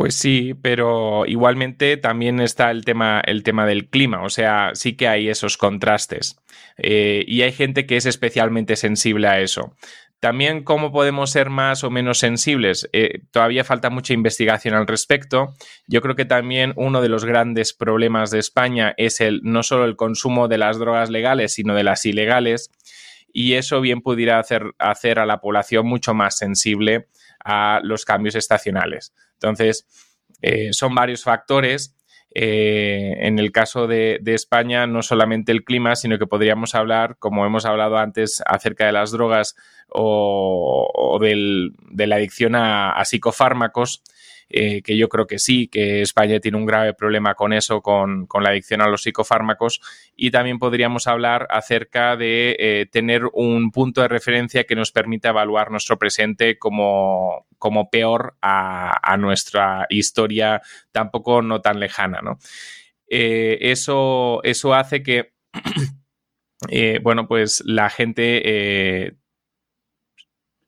Pues 0.00 0.14
sí, 0.14 0.54
pero 0.54 1.26
igualmente 1.26 1.98
también 1.98 2.40
está 2.40 2.70
el 2.70 2.86
tema, 2.86 3.20
el 3.22 3.42
tema 3.42 3.66
del 3.66 3.90
clima, 3.90 4.22
o 4.22 4.30
sea, 4.30 4.70
sí 4.72 4.96
que 4.96 5.08
hay 5.08 5.28
esos 5.28 5.58
contrastes. 5.58 6.40
Eh, 6.78 7.22
y 7.28 7.42
hay 7.42 7.52
gente 7.52 7.84
que 7.84 7.98
es 7.98 8.06
especialmente 8.06 8.76
sensible 8.76 9.28
a 9.28 9.40
eso. 9.40 9.76
También 10.18 10.64
cómo 10.64 10.90
podemos 10.90 11.30
ser 11.30 11.50
más 11.50 11.84
o 11.84 11.90
menos 11.90 12.16
sensibles. 12.16 12.88
Eh, 12.94 13.24
todavía 13.30 13.62
falta 13.62 13.90
mucha 13.90 14.14
investigación 14.14 14.72
al 14.72 14.86
respecto. 14.86 15.54
Yo 15.86 16.00
creo 16.00 16.16
que 16.16 16.24
también 16.24 16.72
uno 16.76 17.02
de 17.02 17.10
los 17.10 17.26
grandes 17.26 17.74
problemas 17.74 18.30
de 18.30 18.38
España 18.38 18.94
es 18.96 19.20
el 19.20 19.42
no 19.42 19.62
solo 19.62 19.84
el 19.84 19.96
consumo 19.96 20.48
de 20.48 20.56
las 20.56 20.78
drogas 20.78 21.10
legales, 21.10 21.52
sino 21.52 21.74
de 21.74 21.84
las 21.84 22.06
ilegales. 22.06 22.70
Y 23.34 23.52
eso 23.52 23.82
bien 23.82 24.00
pudiera 24.00 24.38
hacer, 24.38 24.72
hacer 24.78 25.18
a 25.18 25.26
la 25.26 25.42
población 25.42 25.86
mucho 25.86 26.14
más 26.14 26.38
sensible 26.38 27.08
a 27.44 27.80
los 27.82 28.06
cambios 28.06 28.34
estacionales. 28.34 29.12
Entonces, 29.42 29.86
eh, 30.42 30.72
son 30.72 30.94
varios 30.94 31.24
factores. 31.24 31.96
Eh, 32.32 33.26
en 33.26 33.38
el 33.38 33.50
caso 33.50 33.86
de, 33.86 34.20
España, 34.26 34.86
no 34.86 35.02
solamente 35.02 35.50
el 35.50 35.64
clima, 35.64 35.96
sino 35.96 36.18
que 36.18 36.26
podríamos 36.26 36.74
hablar, 36.74 37.16
como 37.18 37.44
hemos 37.44 37.64
hablado 37.64 37.96
antes, 37.96 38.42
acerca 38.46 38.86
de 38.86 38.92
las 38.92 39.10
drogas 39.10 39.56
o, 39.88 41.18
de 41.20 42.06
la 42.06 42.16
adicción 42.16 42.54
a 42.54 43.02
psicofármacos. 43.04 44.02
Eh, 44.52 44.82
que 44.82 44.96
yo 44.96 45.08
creo 45.08 45.28
que 45.28 45.38
sí, 45.38 45.68
que 45.68 46.02
España 46.02 46.40
tiene 46.40 46.58
un 46.58 46.66
grave 46.66 46.92
problema 46.92 47.36
con 47.36 47.52
eso, 47.52 47.82
con, 47.82 48.26
la 48.40 48.50
adicción 48.50 48.82
a 48.82 48.88
los 48.88 49.04
psicofármacos. 49.04 49.80
Y 50.16 50.32
también 50.32 50.58
podríamos 50.58 51.06
hablar 51.06 51.46
acerca 51.50 52.16
de 52.16 52.56
eh, 52.58 52.86
tener 52.90 53.22
un 53.32 53.70
punto 53.70 54.00
de 54.02 54.08
referencia 54.08 54.64
que 54.64 54.74
nos 54.74 54.90
permita 54.90 55.28
evaluar 55.28 55.70
nuestro 55.70 55.98
presente 55.98 56.58
como, 56.58 57.46
como 57.58 57.90
peor 57.90 58.36
a, 58.42 59.16
nuestra 59.18 59.86
historia 59.88 60.62
tampoco 60.90 61.42
no 61.42 61.60
tan 61.60 61.78
lejana. 61.78 62.20
Eh, 63.08 63.58
eso, 63.60 64.40
eso 64.42 64.74
hace 64.74 65.02
que 65.02 65.32
bueno, 67.02 67.28
pues 67.28 67.62
la 67.64 67.88
gente 67.88 69.19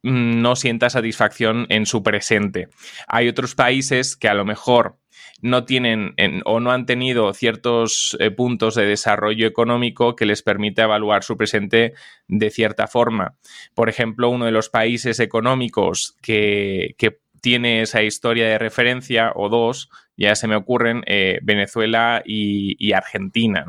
no 0.02 0.56
sienta 0.56 0.90
satisfacción 0.90 1.66
en 1.68 1.86
su 1.86 2.02
presente. 2.02 2.68
Hay 3.06 3.28
otros 3.28 3.54
países 3.54 4.16
que 4.16 4.28
a 4.28 4.34
lo 4.34 4.44
mejor 4.44 4.98
no 5.40 5.64
tienen 5.64 6.14
o 6.44 6.60
no 6.60 6.70
han 6.70 6.86
tenido 6.86 7.32
ciertos 7.34 8.16
eh, 8.20 8.30
puntos 8.30 8.74
de 8.74 8.86
desarrollo 8.86 9.46
económico 9.46 10.14
que 10.16 10.26
les 10.26 10.42
permita 10.42 10.84
evaluar 10.84 11.24
su 11.24 11.36
presente 11.36 11.94
de 12.28 12.50
cierta 12.50 12.86
forma. 12.86 13.36
Por 13.74 13.88
ejemplo, 13.88 14.30
uno 14.30 14.46
de 14.46 14.52
los 14.52 14.68
países 14.68 15.20
económicos 15.20 16.16
que, 16.22 16.94
tiene 17.40 17.82
esa 17.82 18.04
historia 18.04 18.46
de 18.46 18.56
referencia, 18.56 19.32
o 19.34 19.48
dos, 19.48 19.90
ya 20.16 20.36
se 20.36 20.46
me 20.46 20.54
ocurren, 20.54 21.02
eh, 21.06 21.40
Venezuela 21.42 22.22
y, 22.24 22.92
Argentina. 22.92 23.66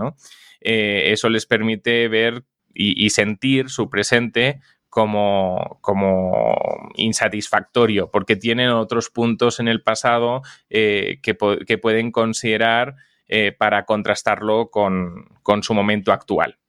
Eh, 0.61 1.11
eso 1.11 1.27
les 1.27 1.47
permite 1.47 2.07
ver 2.07 2.43
y 2.75 3.09
sentir 3.09 3.69
su 3.69 3.89
presente 3.89 4.59
como, 4.93 5.79
como 5.81 6.91
insatisfactorio, 6.93 8.11
porque 8.11 8.35
tienen 8.35 8.69
otros 8.69 9.09
puntos 9.09 9.59
en 9.59 9.67
el 9.67 9.81
pasado 9.81 10.43
eh, 10.69 11.17
que, 11.23 11.33
pueden 11.33 12.11
considerar 12.11 12.93
eh, 13.27 13.53
para 13.57 13.85
contrastarlo 13.85 14.69
con, 14.69 15.25
con 15.41 15.63
su 15.63 15.73
momento 15.73 16.11
actual. 16.11 16.59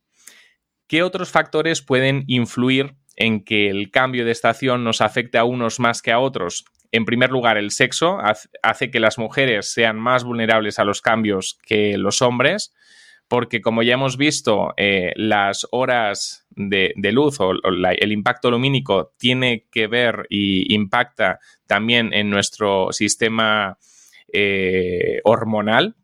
¿Qué 0.87 1.03
otros 1.03 1.31
factores 1.31 1.83
pueden 1.83 2.25
influir 2.27 2.95
en 3.17 3.45
que 3.45 3.69
el 3.69 3.91
cambio 3.91 4.25
de 4.25 4.31
estación 4.31 4.85
nos 4.85 5.03
afecte 5.03 5.37
a 5.37 5.45
unos 5.45 5.79
más 5.79 6.01
que 6.01 6.11
a 6.11 6.19
otros? 6.19 6.65
En 6.93 7.05
primer 7.05 7.31
lugar, 7.31 7.59
el 7.59 7.73
sexo 7.73 8.21
hace 8.63 8.91
que 8.91 9.01
las 9.01 9.19
mujeres 9.19 9.71
sean 9.71 10.01
más 10.01 10.25
vulnerables 10.25 10.79
a 10.79 10.85
los 10.85 11.03
cambios 11.03 11.59
que 11.67 11.99
los 11.99 12.23
hombres 12.23 12.73
porque 13.29 13.61
como 13.61 13.83
ya 13.83 13.95
hemos 13.95 14.17
visto, 14.17 14.75
eh, 14.77 15.13
las 15.17 15.67
horas 15.71 16.44
de, 16.57 16.95
luz 17.13 17.41
o, 17.41 17.53
el 17.53 18.13
impacto 18.13 18.51
lumínico 18.51 19.13
tiene 19.19 19.67
que 19.71 19.87
ver 19.87 20.27
y 20.29 20.75
impacta 20.75 21.39
también 21.67 22.13
en 22.13 22.31
nuestro 22.31 22.93
sistema 22.93 23.79
eh, 24.33 25.21
hormonal, 25.25 25.97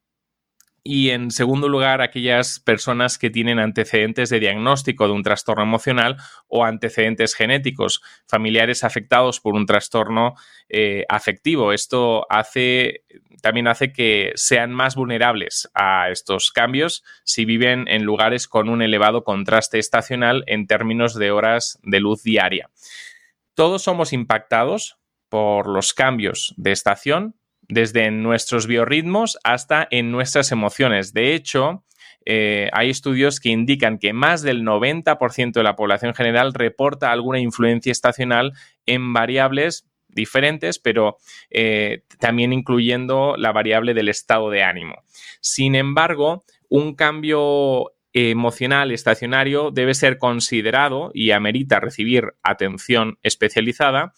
y 0.82 1.10
en 1.10 1.30
segundo 1.30 1.68
lugar, 1.68 2.00
aquellas 2.00 2.58
personas 2.58 3.18
que 3.18 3.28
tienen 3.28 3.58
antecedentes 3.58 4.30
de 4.30 4.40
diagnóstico 4.40 5.06
de 5.06 5.12
un 5.12 5.22
trastorno 5.22 5.62
emocional 5.62 6.16
o 6.48 6.64
antecedentes 6.64 7.34
genéticos, 7.34 8.02
familiares 8.26 8.82
afectados 8.82 9.40
por 9.40 9.54
un 9.54 9.66
trastorno 9.66 10.34
eh, 10.68 11.04
afectivo. 11.08 11.72
Esto 11.72 12.26
hace, 12.30 13.04
también 13.42 13.68
hace 13.68 13.92
que 13.92 14.32
sean 14.36 14.72
más 14.72 14.94
vulnerables 14.94 15.70
a 15.74 16.08
estos 16.10 16.50
cambios 16.50 17.04
si 17.24 17.44
viven 17.44 17.86
en 17.88 18.04
lugares 18.04 18.48
con 18.48 18.70
un 18.70 18.80
elevado 18.80 19.22
contraste 19.22 19.78
estacional 19.78 20.44
en 20.46 20.66
términos 20.66 21.14
de 21.14 21.30
horas 21.30 21.78
de 21.82 22.00
luz 22.00 22.22
diaria. 22.22 22.70
Todos 23.54 23.82
somos 23.82 24.14
impactados 24.14 24.96
por 25.28 25.68
los 25.68 25.92
cambios 25.92 26.54
de 26.56 26.72
estación 26.72 27.36
desde 27.70 28.10
nuestros 28.10 28.66
biorritmos 28.66 29.38
hasta 29.44 29.86
en 29.90 30.10
nuestras 30.10 30.52
emociones. 30.52 31.12
De 31.12 31.34
hecho, 31.34 31.84
eh, 32.26 32.68
hay 32.72 32.90
estudios 32.90 33.40
que 33.40 33.48
indican 33.48 33.98
que 33.98 34.12
más 34.12 34.42
del 34.42 34.62
90% 34.62 35.52
de 35.52 35.62
la 35.62 35.76
población 35.76 36.14
general 36.14 36.52
reporta 36.52 37.12
alguna 37.12 37.38
influencia 37.38 37.92
estacional 37.92 38.52
en 38.86 39.12
variables 39.12 39.86
diferentes, 40.08 40.78
pero 40.78 41.16
eh, 41.50 42.02
también 42.18 42.52
incluyendo 42.52 43.36
la 43.38 43.52
variable 43.52 43.94
del 43.94 44.08
estado 44.08 44.50
de 44.50 44.64
ánimo. 44.64 45.04
Sin 45.40 45.74
embargo, 45.76 46.44
un 46.68 46.94
cambio 46.94 47.92
emocional 48.12 48.90
estacionario 48.90 49.70
debe 49.70 49.94
ser 49.94 50.18
considerado 50.18 51.12
y 51.14 51.30
amerita 51.30 51.78
recibir 51.78 52.34
atención 52.42 53.18
especializada 53.22 54.14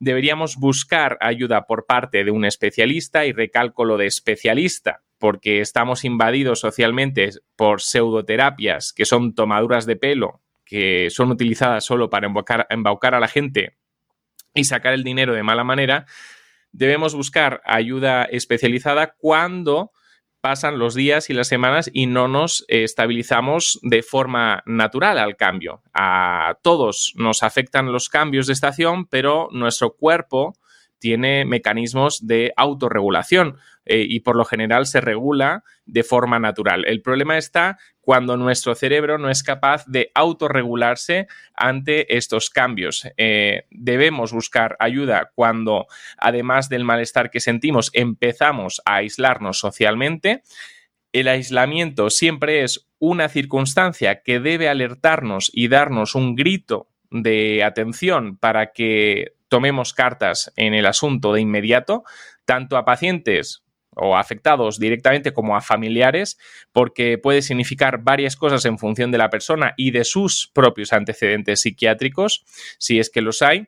deberíamos 0.00 0.56
buscar 0.56 1.18
ayuda 1.20 1.66
por 1.66 1.86
parte 1.86 2.24
de 2.24 2.30
un 2.30 2.44
especialista 2.44 3.26
y 3.26 3.32
recalco 3.32 3.84
lo 3.84 3.96
de 3.96 4.06
especialista 4.06 5.02
porque 5.18 5.60
estamos 5.60 6.04
invadidos 6.04 6.60
socialmente 6.60 7.30
por 7.54 7.82
pseudoterapias 7.82 8.92
que 8.92 9.04
son 9.04 9.34
tomaduras 9.34 9.86
de 9.86 9.96
pelo 9.96 10.40
que 10.64 11.10
son 11.10 11.30
utilizadas 11.30 11.84
solo 11.84 12.10
para 12.10 12.28
embaucar, 12.70 13.14
a 13.14 13.20
la 13.20 13.28
gente 13.28 13.76
y 14.54 14.64
sacar 14.64 14.94
el 14.94 15.02
dinero 15.02 15.34
de 15.34 15.42
mala 15.42 15.64
manera, 15.64 16.06
debemos 16.70 17.12
buscar 17.14 17.60
ayuda 17.64 18.22
especializada 18.24 19.14
cuando 19.18 19.90
pasan 20.40 20.78
los 20.78 20.94
días 20.94 21.30
y 21.30 21.34
las 21.34 21.48
semanas 21.48 21.90
y 21.92 22.06
no 22.06 22.28
nos 22.28 22.64
estabilizamos 22.68 23.78
de 23.82 24.02
forma 24.02 24.62
natural 24.66 25.18
al 25.18 25.36
cambio. 25.36 25.82
A 25.92 26.56
todos 26.62 27.12
nos 27.16 27.42
afectan 27.42 27.92
los 27.92 28.08
cambios 28.08 28.46
de 28.46 28.52
estación, 28.52 29.06
pero 29.06 29.48
nuestro 29.52 29.94
cuerpo 29.94 30.54
tiene 31.00 31.44
mecanismos 31.44 32.26
de 32.26 32.52
autorregulación 32.56 33.56
eh, 33.84 34.04
y 34.08 34.20
por 34.20 34.36
lo 34.36 34.44
general 34.44 34.86
se 34.86 35.00
regula 35.00 35.64
de 35.86 36.04
forma 36.04 36.38
natural. 36.38 36.84
El 36.86 37.02
problema 37.02 37.36
está 37.38 37.78
cuando 38.00 38.36
nuestro 38.36 38.74
cerebro 38.74 39.18
no 39.18 39.30
es 39.30 39.42
capaz 39.42 39.84
de 39.86 40.12
autorregularse 40.14 41.26
ante 41.54 42.16
estos 42.16 42.50
cambios. 42.50 43.08
Eh, 43.16 43.64
debemos 43.70 44.32
buscar 44.32 44.76
ayuda 44.78 45.32
cuando, 45.34 45.86
además 46.18 46.68
del 46.68 46.84
malestar 46.84 47.30
que 47.30 47.40
sentimos, 47.40 47.90
empezamos 47.92 48.80
a 48.84 48.96
aislarnos 48.96 49.58
socialmente. 49.58 50.42
El 51.12 51.28
aislamiento 51.28 52.10
siempre 52.10 52.62
es 52.62 52.86
una 52.98 53.28
circunstancia 53.28 54.22
que 54.22 54.38
debe 54.38 54.68
alertarnos 54.68 55.50
y 55.52 55.68
darnos 55.68 56.14
un 56.14 56.36
grito 56.36 56.88
de 57.10 57.64
atención 57.64 58.36
para 58.36 58.72
que 58.72 59.32
tomemos 59.50 59.92
cartas 59.92 60.52
en 60.56 60.72
el 60.72 60.86
asunto 60.86 61.34
de 61.34 61.42
inmediato, 61.42 62.04
tanto 62.46 62.78
a 62.78 62.86
pacientes 62.86 63.62
o 63.96 64.16
afectados 64.16 64.78
directamente 64.78 65.32
como 65.32 65.56
a 65.56 65.60
familiares, 65.60 66.38
porque 66.72 67.18
puede 67.18 67.42
significar 67.42 67.98
varias 68.02 68.36
cosas 68.36 68.64
en 68.64 68.78
función 68.78 69.10
de 69.10 69.18
la 69.18 69.28
persona 69.28 69.74
y 69.76 69.90
de 69.90 70.04
sus 70.04 70.50
propios 70.54 70.92
antecedentes 70.92 71.60
psiquiátricos, 71.60 72.44
si 72.78 73.00
es 73.00 73.10
que 73.10 73.20
los 73.20 73.42
hay 73.42 73.66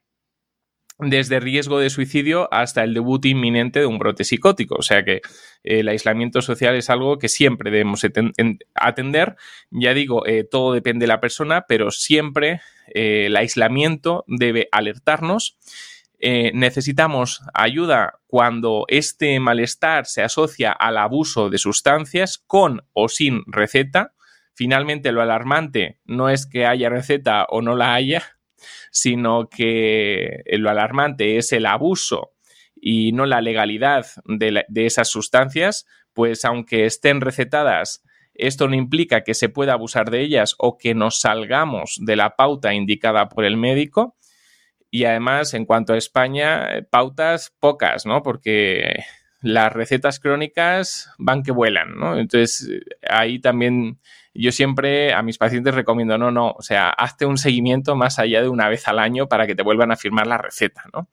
desde 1.11 1.41
riesgo 1.41 1.79
de 1.79 1.91
suicidio 1.91 2.49
hasta 2.53 2.83
el 2.85 2.95
debut 2.95 3.25
inminente 3.25 3.81
de 3.81 3.87
un 3.87 3.99
brote 3.99 4.25
psicótico. 4.25 4.77
O 4.77 4.83
sea 4.83 5.05
que 5.05 5.17
eh, 5.17 5.81
el 5.81 5.89
aislamiento 5.89 6.43
social 6.43 6.75
es 6.77 6.91
algo 6.91 7.19
que 7.19 7.29
siempre 7.29 7.71
debemos 7.71 8.07
atender. 8.75 9.37
Ya 9.71 9.95
digo, 9.95 10.27
eh, 10.27 10.45
todo 10.45 10.73
depende 10.73 11.05
de 11.05 11.09
la 11.09 11.21
persona, 11.21 11.67
pero 11.67 11.91
siempre 11.91 12.61
eh, 12.95 13.27
el 13.27 13.37
aislamiento 13.37 14.25
debe 14.27 14.69
alertarnos. 14.73 15.59
necesitamos 16.55 17.43
ayuda 17.53 18.21
cuando 18.29 18.85
este 18.87 19.41
malestar 19.41 20.07
se 20.07 20.23
asocia 20.23 20.71
al 20.71 20.97
abuso 20.97 21.51
de 21.51 21.59
sustancias 21.59 22.39
con 22.47 22.83
o 22.93 23.09
sin 23.09 23.43
receta. 23.47 24.13
Finalmente, 24.55 25.11
lo 25.11 25.23
alarmante 25.23 25.99
no 26.05 26.29
es 26.29 26.47
que 26.47 26.65
haya 26.67 26.91
receta 26.91 27.47
o 27.49 27.61
no 27.61 27.75
la 27.75 27.95
haya, 27.95 28.23
sino 28.91 29.49
que 29.49 30.43
lo 30.53 30.71
alarmante 30.71 31.37
es 31.37 31.53
el 31.53 31.67
abuso 31.67 32.33
y 32.85 33.13
no 33.13 33.27
la 33.27 33.41
legalidad 33.41 34.07
de, 34.25 34.65
esas 34.75 35.09
sustancias, 35.09 35.87
pues 36.13 36.45
aunque 36.45 36.85
estén 36.85 37.21
recetadas, 37.21 38.03
esto 38.35 38.67
no 38.67 38.75
implica 38.75 39.23
que 39.23 39.35
se 39.35 39.49
pueda 39.49 39.75
abusar 39.75 40.11
de 40.11 40.21
ellas 40.21 40.57
o 40.59 40.79
que 40.79 40.95
nos 40.95 41.21
salgamos 41.21 41.99
de 42.01 42.17
la 42.17 42.35
pauta 42.35 42.75
indicada 42.75 43.29
por 43.29 43.45
el 43.45 43.57
médico. 43.57 44.17
Y 44.91 45.05
además, 45.05 45.55
en 45.55 45.65
cuanto 45.65 45.93
a 45.93 45.99
España, 45.99 46.69
pautas 46.91 47.55
pocas, 47.61 48.05
¿no? 48.05 48.23
Porque 48.23 49.05
las 49.43 49.73
recetas 49.73 50.19
crónicas 50.19 51.11
van 51.19 51.43
que 51.43 51.53
vuelan, 51.53 51.95
¿no? 51.97 52.19
Entonces, 52.19 52.69
ahí 53.09 53.39
también 53.39 54.01
yo 54.35 54.53
siempre 54.53 55.13
a 55.13 55.23
mis 55.23 55.39
pacientes 55.39 55.75
recomiendo, 55.75 56.19
no, 56.19 56.31
no, 56.31 56.51
o 56.51 56.63
sea, 56.63 56.91
hazte 56.91 57.27
un 57.27 57.39
seguimiento 57.39 57.97
más 57.97 58.19
allá 58.19 58.43
de 58.43 58.49
una 58.49 58.69
vez 58.69 58.89
al 58.89 58.99
año 58.99 59.29
para 59.29 59.47
que 59.47 59.55
te 59.55 59.63
vuelvan 59.63 59.93
a 59.93 59.97
firmar 59.97 60.27
la 60.27 60.39
receta, 60.39 60.85
¿no? 60.93 61.09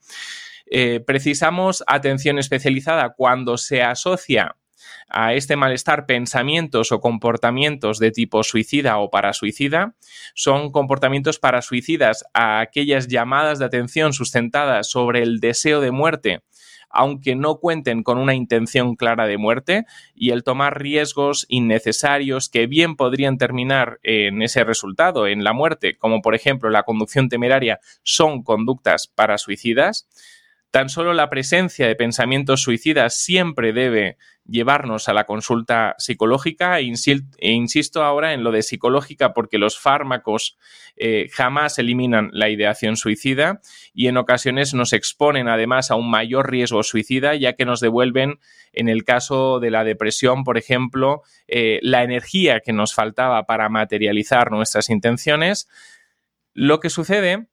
Eh, 0.72 1.00
precisamos 1.04 1.82
atención 1.86 2.38
especializada 2.38 3.10
cuando 3.10 3.58
se 3.58 3.82
asocia 3.82 4.56
a 5.08 5.34
este 5.34 5.56
malestar 5.56 6.06
pensamientos 6.06 6.92
o 6.92 7.00
comportamientos 7.00 7.98
de 7.98 8.12
tipo 8.12 8.42
suicida 8.44 8.98
o 8.98 9.10
parasuicida. 9.10 9.94
Son 10.34 10.70
comportamientos 10.70 11.38
parasuicidas 11.38 12.24
a 12.32 12.60
aquellas 12.60 13.08
llamadas 13.08 13.58
de 13.58 13.64
atención 13.64 14.12
sustentadas 14.12 14.88
sobre 14.88 15.22
el 15.22 15.40
deseo 15.40 15.80
de 15.80 15.90
muerte 15.90 16.42
aunque 16.90 17.34
no 17.36 17.56
cuenten 17.56 18.02
con 18.02 18.18
una 18.18 18.34
intención 18.34 18.96
clara 18.96 19.26
de 19.26 19.38
muerte, 19.38 19.86
y 20.14 20.30
el 20.30 20.44
tomar 20.44 20.80
riesgos 20.80 21.46
innecesarios 21.48 22.48
que 22.48 22.66
bien 22.66 22.96
podrían 22.96 23.38
terminar 23.38 23.98
en 24.02 24.42
ese 24.42 24.64
resultado, 24.64 25.26
en 25.26 25.44
la 25.44 25.52
muerte, 25.52 25.96
como 25.96 26.20
por 26.20 26.34
ejemplo 26.34 26.68
la 26.70 26.82
conducción 26.82 27.28
temeraria, 27.28 27.80
son 28.02 28.42
conductas 28.42 29.06
para 29.06 29.38
suicidas. 29.38 30.08
Tan 30.70 30.88
solo 30.88 31.14
la 31.14 31.28
presencia 31.30 31.88
de 31.88 31.96
pensamientos 31.96 32.62
suicidas 32.62 33.16
siempre 33.16 33.72
debe 33.72 34.18
llevarnos 34.50 35.08
a 35.08 35.12
la 35.12 35.24
consulta 35.24 35.96
psicológica. 35.98 36.78
E, 36.78 36.92
insisto 37.40 38.04
ahora 38.04 38.34
en 38.34 38.44
lo 38.44 38.52
de 38.52 38.62
psicológica 38.62 39.34
porque 39.34 39.58
los 39.58 39.78
fármacos 39.80 40.58
eh, 40.96 41.28
jamás 41.32 41.78
eliminan 41.78 42.30
la 42.32 42.50
ideación 42.50 42.96
suicida 42.96 43.60
y 43.92 44.06
en 44.06 44.16
ocasiones 44.16 44.72
nos 44.72 44.92
exponen 44.92 45.48
además 45.48 45.90
a 45.90 45.96
un 45.96 46.08
mayor 46.08 46.50
riesgo 46.50 46.84
suicida 46.84 47.34
ya 47.34 47.54
que 47.54 47.64
nos 47.64 47.80
devuelven 47.80 48.38
en 48.72 48.88
el 48.88 49.04
caso 49.04 49.58
de 49.58 49.70
la 49.70 49.82
depresión 49.82 50.44
por 50.44 50.58
ejemplo 50.58 51.22
eh, 51.48 51.80
la 51.82 52.04
energía 52.04 52.60
que 52.60 52.72
nos 52.72 52.94
faltaba 52.94 53.44
para 53.44 53.68
materializar 53.68 54.52
nuestras 54.52 54.88
intenciones. 54.88 55.68
Lo 56.52 56.78
que 56.78 56.90
sucede 56.90 57.46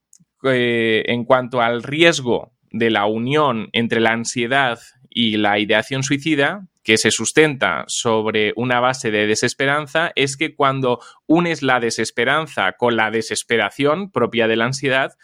eh, 0.44 1.04
en 1.08 1.26
cuanto 1.26 1.62
al 1.62 1.82
riesgo 1.82 2.57
de 2.72 2.90
la 2.90 3.06
unión 3.06 3.70
entre 3.74 4.00
la 4.00 4.12
ansiedad 4.12 4.80
y 5.10 5.38
la 5.38 5.60
ideación 5.60 6.04
suicida, 6.04 6.68
que 6.84 6.98
se 6.98 7.12
sustenta 7.12 7.84
sobre 7.88 8.54
una 8.56 8.80
base 8.80 9.12
de 9.12 9.28
desesperanza, 9.28 10.12
es 10.16 10.38
que 10.38 10.56
cuando 10.56 11.02
unes 11.26 11.62
la 11.62 11.82
desesperanza 11.82 12.74
con 12.74 12.96
la 12.96 13.12
desesperación 13.12 14.10
propia 14.10 14.48
de 14.48 14.56
la 14.56 14.66
ansiedad, 14.66 15.18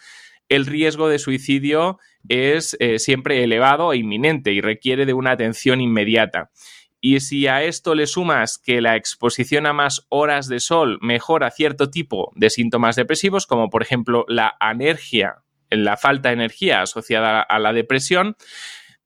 el 0.50 0.66
riesgo 0.66 1.08
de 1.08 1.18
suicidio 1.18 1.98
es 2.28 2.76
eh, 2.80 2.98
siempre 2.98 3.42
elevado 3.42 3.92
e 3.92 3.96
inminente 3.96 4.52
y 4.52 4.60
requiere 4.60 5.06
de 5.06 5.14
una 5.14 5.30
atención 5.30 5.80
inmediata. 5.80 6.50
Y 7.00 7.20
si 7.20 7.46
a 7.46 7.62
esto 7.62 7.94
le 7.94 8.06
sumas 8.06 8.58
que 8.58 8.80
la 8.80 8.96
exposición 8.96 9.66
a 9.66 9.72
más 9.72 10.06
horas 10.08 10.48
de 10.48 10.60
sol 10.60 10.98
mejora 11.02 11.50
cierto 11.50 11.90
tipo 11.90 12.32
de 12.34 12.50
síntomas 12.50 12.96
depresivos, 12.96 13.46
como 13.46 13.68
por 13.68 13.82
ejemplo 13.82 14.24
la 14.28 14.54
anergia, 14.58 15.43
la 15.76 15.96
falta 15.96 16.28
de 16.28 16.34
energía 16.34 16.82
asociada 16.82 17.40
a 17.40 17.58
la 17.58 17.72
depresión, 17.72 18.36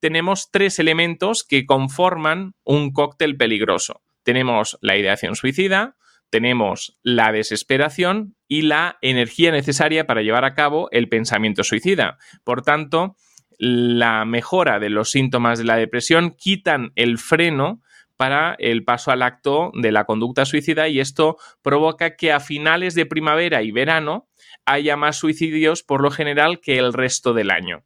tenemos 0.00 0.50
tres 0.50 0.78
elementos 0.78 1.44
que 1.44 1.66
conforman 1.66 2.54
un 2.64 2.92
cóctel 2.92 3.36
peligroso. 3.36 4.02
Tenemos 4.22 4.78
la 4.80 4.96
ideación 4.96 5.34
suicida, 5.34 5.96
tenemos 6.30 6.98
la 7.02 7.32
desesperación 7.32 8.36
y 8.46 8.62
la 8.62 8.98
energía 9.00 9.50
necesaria 9.50 10.06
para 10.06 10.22
llevar 10.22 10.44
a 10.44 10.54
cabo 10.54 10.88
el 10.92 11.08
pensamiento 11.08 11.64
suicida. 11.64 12.18
Por 12.44 12.62
tanto, 12.62 13.16
la 13.58 14.24
mejora 14.24 14.78
de 14.78 14.90
los 14.90 15.10
síntomas 15.10 15.58
de 15.58 15.64
la 15.64 15.76
depresión 15.76 16.30
quitan 16.30 16.92
el 16.94 17.18
freno 17.18 17.82
para 18.16 18.56
el 18.58 18.84
paso 18.84 19.10
al 19.10 19.22
acto 19.22 19.70
de 19.74 19.92
la 19.92 20.04
conducta 20.04 20.44
suicida 20.44 20.88
y 20.88 21.00
esto 21.00 21.36
provoca 21.62 22.16
que 22.16 22.32
a 22.32 22.40
finales 22.40 22.94
de 22.94 23.06
primavera 23.06 23.62
y 23.62 23.70
verano 23.70 24.27
haya 24.72 24.96
más 24.96 25.16
suicidios 25.16 25.82
por 25.82 26.02
lo 26.02 26.10
general 26.10 26.60
que 26.60 26.78
el 26.78 26.92
resto 26.92 27.32
del 27.32 27.50
año. 27.50 27.84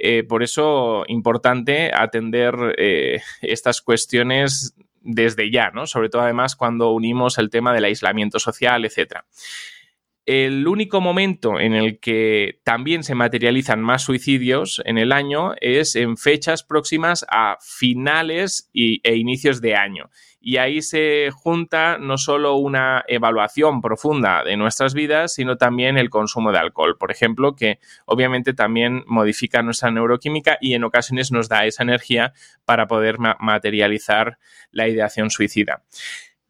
Eh, 0.00 0.22
por 0.22 0.42
eso, 0.42 1.04
importante 1.08 1.90
atender 1.92 2.54
eh, 2.78 3.20
estas 3.42 3.80
cuestiones 3.80 4.74
desde 5.00 5.50
ya, 5.50 5.70
¿no? 5.70 5.86
Sobre 5.86 6.08
todo, 6.08 6.22
además, 6.22 6.54
cuando 6.54 6.92
unimos 6.92 7.38
el 7.38 7.50
tema 7.50 7.72
del 7.72 7.84
aislamiento 7.84 8.38
social, 8.38 8.84
etc. 8.84 9.24
El 10.28 10.68
único 10.68 11.00
momento 11.00 11.58
en 11.58 11.72
el 11.72 12.00
que 12.00 12.60
también 12.62 13.02
se 13.02 13.14
materializan 13.14 13.80
más 13.80 14.02
suicidios 14.02 14.82
en 14.84 14.98
el 14.98 15.10
año 15.10 15.54
es 15.62 15.96
en 15.96 16.18
fechas 16.18 16.62
próximas 16.62 17.24
a 17.30 17.56
finales 17.62 18.68
e 18.74 19.16
inicios 19.16 19.62
de 19.62 19.74
año 19.74 20.10
y 20.38 20.58
ahí 20.58 20.82
se 20.82 21.30
junta 21.32 21.96
no 21.96 22.18
solo 22.18 22.56
una 22.56 23.04
evaluación 23.08 23.80
profunda 23.80 24.44
de 24.44 24.58
nuestras 24.58 24.92
vidas, 24.92 25.32
sino 25.32 25.56
también 25.56 25.96
el 25.96 26.10
consumo 26.10 26.52
de 26.52 26.58
alcohol, 26.58 26.98
por 26.98 27.10
ejemplo, 27.10 27.56
que 27.56 27.78
obviamente 28.04 28.52
también 28.52 29.04
modifica 29.06 29.62
nuestra 29.62 29.90
neuroquímica 29.90 30.58
y 30.60 30.74
en 30.74 30.84
ocasiones 30.84 31.32
nos 31.32 31.48
da 31.48 31.64
esa 31.64 31.84
energía 31.84 32.34
para 32.66 32.86
poder 32.86 33.16
materializar 33.18 34.36
la 34.72 34.88
ideación 34.88 35.30
suicida. 35.30 35.84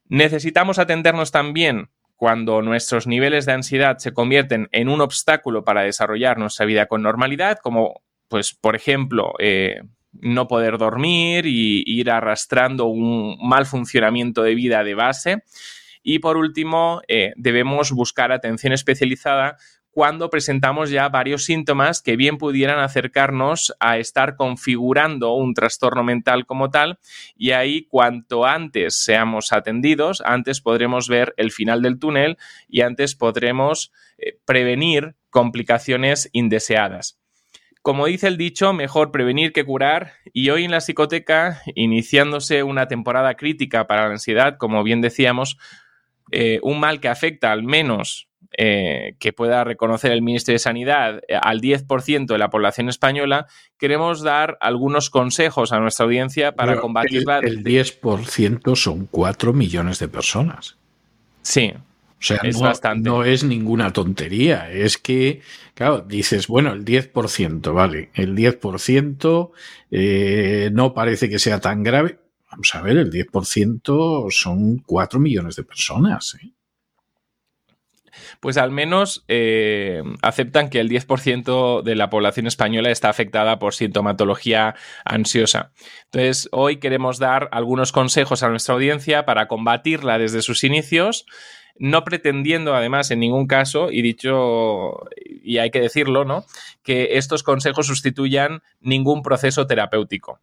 Necesitamos 0.09 0.81
atendernos 0.81 1.31
también 1.31 1.91
cuando 2.19 2.63
nuestros 2.63 3.07
niveles 3.07 3.47
de 3.47 3.53
ansiedad 3.53 3.99
se 3.99 4.13
convierten 4.13 4.69
en 4.73 4.89
un 4.89 5.01
obstáculo 5.01 5.63
para 5.63 5.83
desarrollar 5.83 6.37
nuestra 6.37 6.67
vida 6.67 6.87
con 6.87 7.01
normalidad, 7.01 7.59
como 7.63 8.03
pues 8.27 8.55
por 8.55 8.75
ejemplo 8.75 9.35
eh, 9.39 9.83
no 10.11 10.49
poder 10.49 10.79
dormir 10.79 11.47
y 11.47 11.85
ir 11.87 12.11
arrastrando 12.11 12.87
un 12.87 13.39
mal 13.41 13.67
funcionamiento 13.67 14.43
de 14.43 14.57
vida 14.57 14.83
de 14.83 14.95
base. 14.97 15.45
Y 16.03 16.19
por 16.19 16.37
último, 16.37 17.03
eh, 17.07 17.35
debemos 17.37 17.93
buscar 17.93 18.33
atención 18.33 18.73
especializada 18.73 19.57
cuando 19.91 20.31
presentamos 20.31 20.91
ya 20.91 21.09
varios 21.09 21.45
síntomas 21.45 22.03
que 22.03 22.17
bien 22.17 22.39
pudieran 22.39 22.79
acercarnos 22.79 23.75
a 23.81 23.99
estar 23.99 24.37
configurando 24.37 25.35
un 25.35 25.55
trastorno 25.55 26.05
mental 26.05 26.47
como 26.47 26.71
tal 26.71 26.99
y 27.37 27.51
ahí 27.51 27.87
cuanto 27.89 28.45
antes 28.47 29.03
seamos 29.03 29.53
atendidos, 29.53 30.23
antes 30.25 30.61
podremos 30.61 31.09
ver 31.09 31.35
el 31.37 31.51
final 31.51 31.83
del 31.83 31.99
túnel 31.99 32.37
y 32.69 32.83
antes 32.83 33.15
podremos 33.15 33.93
eh, 34.19 34.39
prevenir 34.45 35.17
complicaciones 35.31 36.31
indeseadas. 36.33 37.19
Como 37.83 38.07
dice 38.07 38.27
el 38.27 38.37
dicho, 38.37 38.73
mejor 38.73 39.13
prevenir 39.13 39.53
que 39.53 39.65
curar. 39.65 40.13
Y 40.33 40.51
hoy 40.51 40.65
en 40.65 40.73
la 40.73 40.81
psicoteca, 40.81 41.63
iniciándose 41.75 42.63
una 42.63 42.87
temporada 42.87 43.35
crítica 43.35 43.87
para 43.87 44.07
la 44.07 44.13
ansiedad, 44.13 44.57
como 44.59 44.83
bien 44.83 45.01
decíamos, 45.01 45.57
eh, 46.31 46.61
un 46.63 46.81
mal 46.81 47.01
que 47.01 47.09
afecta 47.09 47.51
al 47.51 47.63
menos 47.63 48.28
eh, 48.57 49.15
que 49.19 49.33
pueda 49.33 49.63
reconocer 49.65 50.11
el 50.11 50.23
Ministerio 50.23 50.55
de 50.57 50.61
Sanidad 50.61 51.21
eh, 51.29 51.37
al 51.41 51.61
10% 51.61 52.27
de 52.27 52.39
la 52.39 52.51
población 52.51 52.89
española, 52.89 53.47
queremos 53.79 54.23
dar 54.23 54.57
algunos 54.61 55.11
consejos 55.11 55.73
a 55.73 55.81
nuestra 55.81 56.07
audiencia 56.07 56.53
para 56.53 56.81
combatirla. 56.81 57.41
El, 57.41 57.59
el 57.59 57.65
10% 57.65 58.75
son 58.75 59.07
4 59.11 59.53
millones 59.53 59.99
de 59.99 60.09
personas. 60.09 60.77
Sí, 61.43 61.73
O 61.75 62.21
sea, 62.23 62.39
Es 62.43 62.57
no, 62.57 62.63
bastante. 62.63 63.09
no 63.09 63.23
es 63.25 63.45
ninguna 63.45 63.93
tontería. 63.93 64.71
Es 64.73 64.99
que, 64.99 65.41
claro, 65.75 66.01
dices, 66.01 66.49
bueno, 66.49 66.73
el 66.73 66.85
10%, 66.85 67.73
vale, 67.73 68.11
el 68.15 68.35
10% 68.35 69.51
eh, 69.91 70.71
no 70.73 70.95
parece 70.95 71.29
que 71.29 71.39
sea 71.39 71.61
tan 71.61 71.83
grave. 71.83 72.19
Vamos 72.51 72.75
a 72.75 72.81
ver, 72.83 72.97
el 72.97 73.11
10% 73.13 74.31
son 74.31 74.79
4 74.79 75.21
millones 75.21 75.55
de 75.57 75.65
personas. 75.65 76.37
¿eh? 76.43 76.51
Pues 78.41 78.57
al 78.57 78.71
menos 78.71 79.25
eh, 79.29 80.03
aceptan 80.23 80.71
que 80.71 80.81
el 80.81 80.89
10% 80.89 81.83
de 81.83 81.95
la 81.95 82.11
población 82.11 82.47
española 82.47 82.91
está 82.91 83.09
afectada 83.09 83.59
por 83.59 83.75
sintomatología 83.75 84.75
ansiosa. 85.05 85.73
Entonces, 86.05 86.49
hoy 86.53 86.77
queremos 86.77 87.19
dar 87.19 87.49
algunos 87.53 87.93
consejos 87.93 88.43
a 88.43 88.49
nuestra 88.49 88.75
audiencia 88.75 89.25
para 89.25 89.49
combatirla 89.49 90.19
desde 90.19 90.43
sus 90.43 90.65
inicios, 90.65 91.27
no 91.79 92.05
pretendiendo 92.05 92.75
además 92.75 93.11
en 93.11 93.21
ningún 93.21 93.47
caso, 93.47 93.91
y 93.91 94.03
dicho, 94.03 95.09
y 95.25 95.59
hay 95.59 95.71
que 95.71 95.81
decirlo, 95.81 96.25
¿no? 96.25 96.45
Que 96.83 97.19
estos 97.19 97.43
consejos 97.43 97.87
sustituyan 97.87 98.63
ningún 98.81 99.23
proceso 99.23 99.67
terapéutico. 99.67 100.41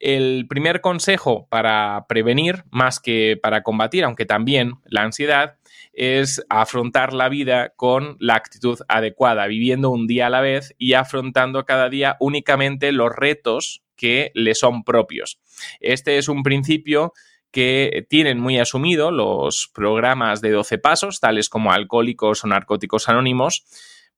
El 0.00 0.46
primer 0.48 0.80
consejo 0.80 1.46
para 1.48 2.06
prevenir, 2.08 2.64
más 2.70 3.00
que 3.00 3.38
para 3.40 3.62
combatir, 3.62 4.04
aunque 4.04 4.26
también 4.26 4.74
la 4.84 5.02
ansiedad, 5.02 5.56
es 5.92 6.44
afrontar 6.50 7.14
la 7.14 7.28
vida 7.28 7.72
con 7.76 8.16
la 8.20 8.34
actitud 8.34 8.78
adecuada, 8.88 9.46
viviendo 9.46 9.90
un 9.90 10.06
día 10.06 10.26
a 10.26 10.30
la 10.30 10.42
vez 10.42 10.74
y 10.78 10.92
afrontando 10.92 11.64
cada 11.64 11.88
día 11.88 12.16
únicamente 12.20 12.92
los 12.92 13.14
retos 13.14 13.82
que 13.96 14.30
le 14.34 14.54
son 14.54 14.84
propios. 14.84 15.40
Este 15.80 16.18
es 16.18 16.28
un 16.28 16.42
principio 16.42 17.14
que 17.50 18.06
tienen 18.10 18.38
muy 18.38 18.58
asumido 18.58 19.10
los 19.10 19.70
programas 19.72 20.42
de 20.42 20.50
12 20.50 20.76
pasos, 20.76 21.20
tales 21.20 21.48
como 21.48 21.72
Alcohólicos 21.72 22.44
o 22.44 22.48
Narcóticos 22.48 23.08
Anónimos, 23.08 23.64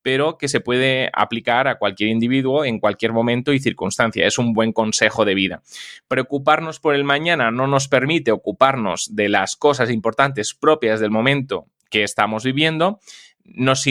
pero 0.02 0.38
que 0.38 0.48
se 0.48 0.60
puede 0.60 1.10
aplicar 1.12 1.68
a 1.68 1.78
cualquier 1.78 2.10
individuo 2.10 2.64
en 2.64 2.78
cualquier 2.78 3.12
momento 3.12 3.52
y 3.52 3.60
circunstancia. 3.60 4.26
Es 4.26 4.38
un 4.38 4.52
buen 4.52 4.72
consejo 4.72 5.24
de 5.24 5.34
vida. 5.34 5.62
Preocuparnos 6.08 6.80
por 6.80 6.94
el 6.94 7.04
mañana 7.04 7.50
no 7.50 7.66
nos 7.66 7.88
permite 7.88 8.32
ocuparnos 8.32 9.14
de 9.14 9.28
las 9.28 9.56
cosas 9.56 9.90
importantes 9.90 10.54
propias 10.54 11.00
del 11.00 11.10
momento 11.10 11.66
que 11.90 12.02
estamos 12.02 12.44
viviendo. 12.44 13.00
Nos, 13.44 13.86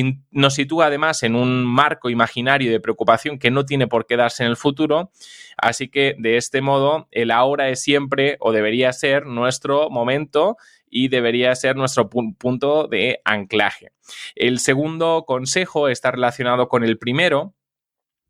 sitúa 0.53 0.85
además 0.85 1.23
en 1.23 1.35
un 1.35 1.65
marco 1.65 2.11
imaginario 2.11 2.71
de 2.71 2.79
preocupación 2.79 3.39
que 3.39 3.49
no 3.49 3.65
tiene 3.65 3.87
por 3.87 4.05
qué 4.05 4.15
darse 4.15 4.43
en 4.43 4.49
el 4.49 4.55
futuro. 4.55 5.11
Así 5.57 5.89
que 5.89 6.15
de 6.19 6.37
este 6.37 6.61
modo, 6.61 7.07
el 7.11 7.31
ahora 7.31 7.69
es 7.69 7.81
siempre 7.81 8.37
o 8.39 8.51
debería 8.51 8.93
ser 8.93 9.25
nuestro 9.25 9.89
momento 9.89 10.57
y 10.97 11.09
debería 11.09 11.53
ser 11.53 11.75
nuestro 11.75 12.09
punto 12.09 12.87
de 12.87 13.21
anclaje. 13.23 13.91
El 14.35 14.57
segundo 14.57 15.25
consejo 15.27 15.89
está 15.89 16.09
relacionado 16.09 16.69
con 16.69 16.83
el 16.83 16.97
primero 16.97 17.53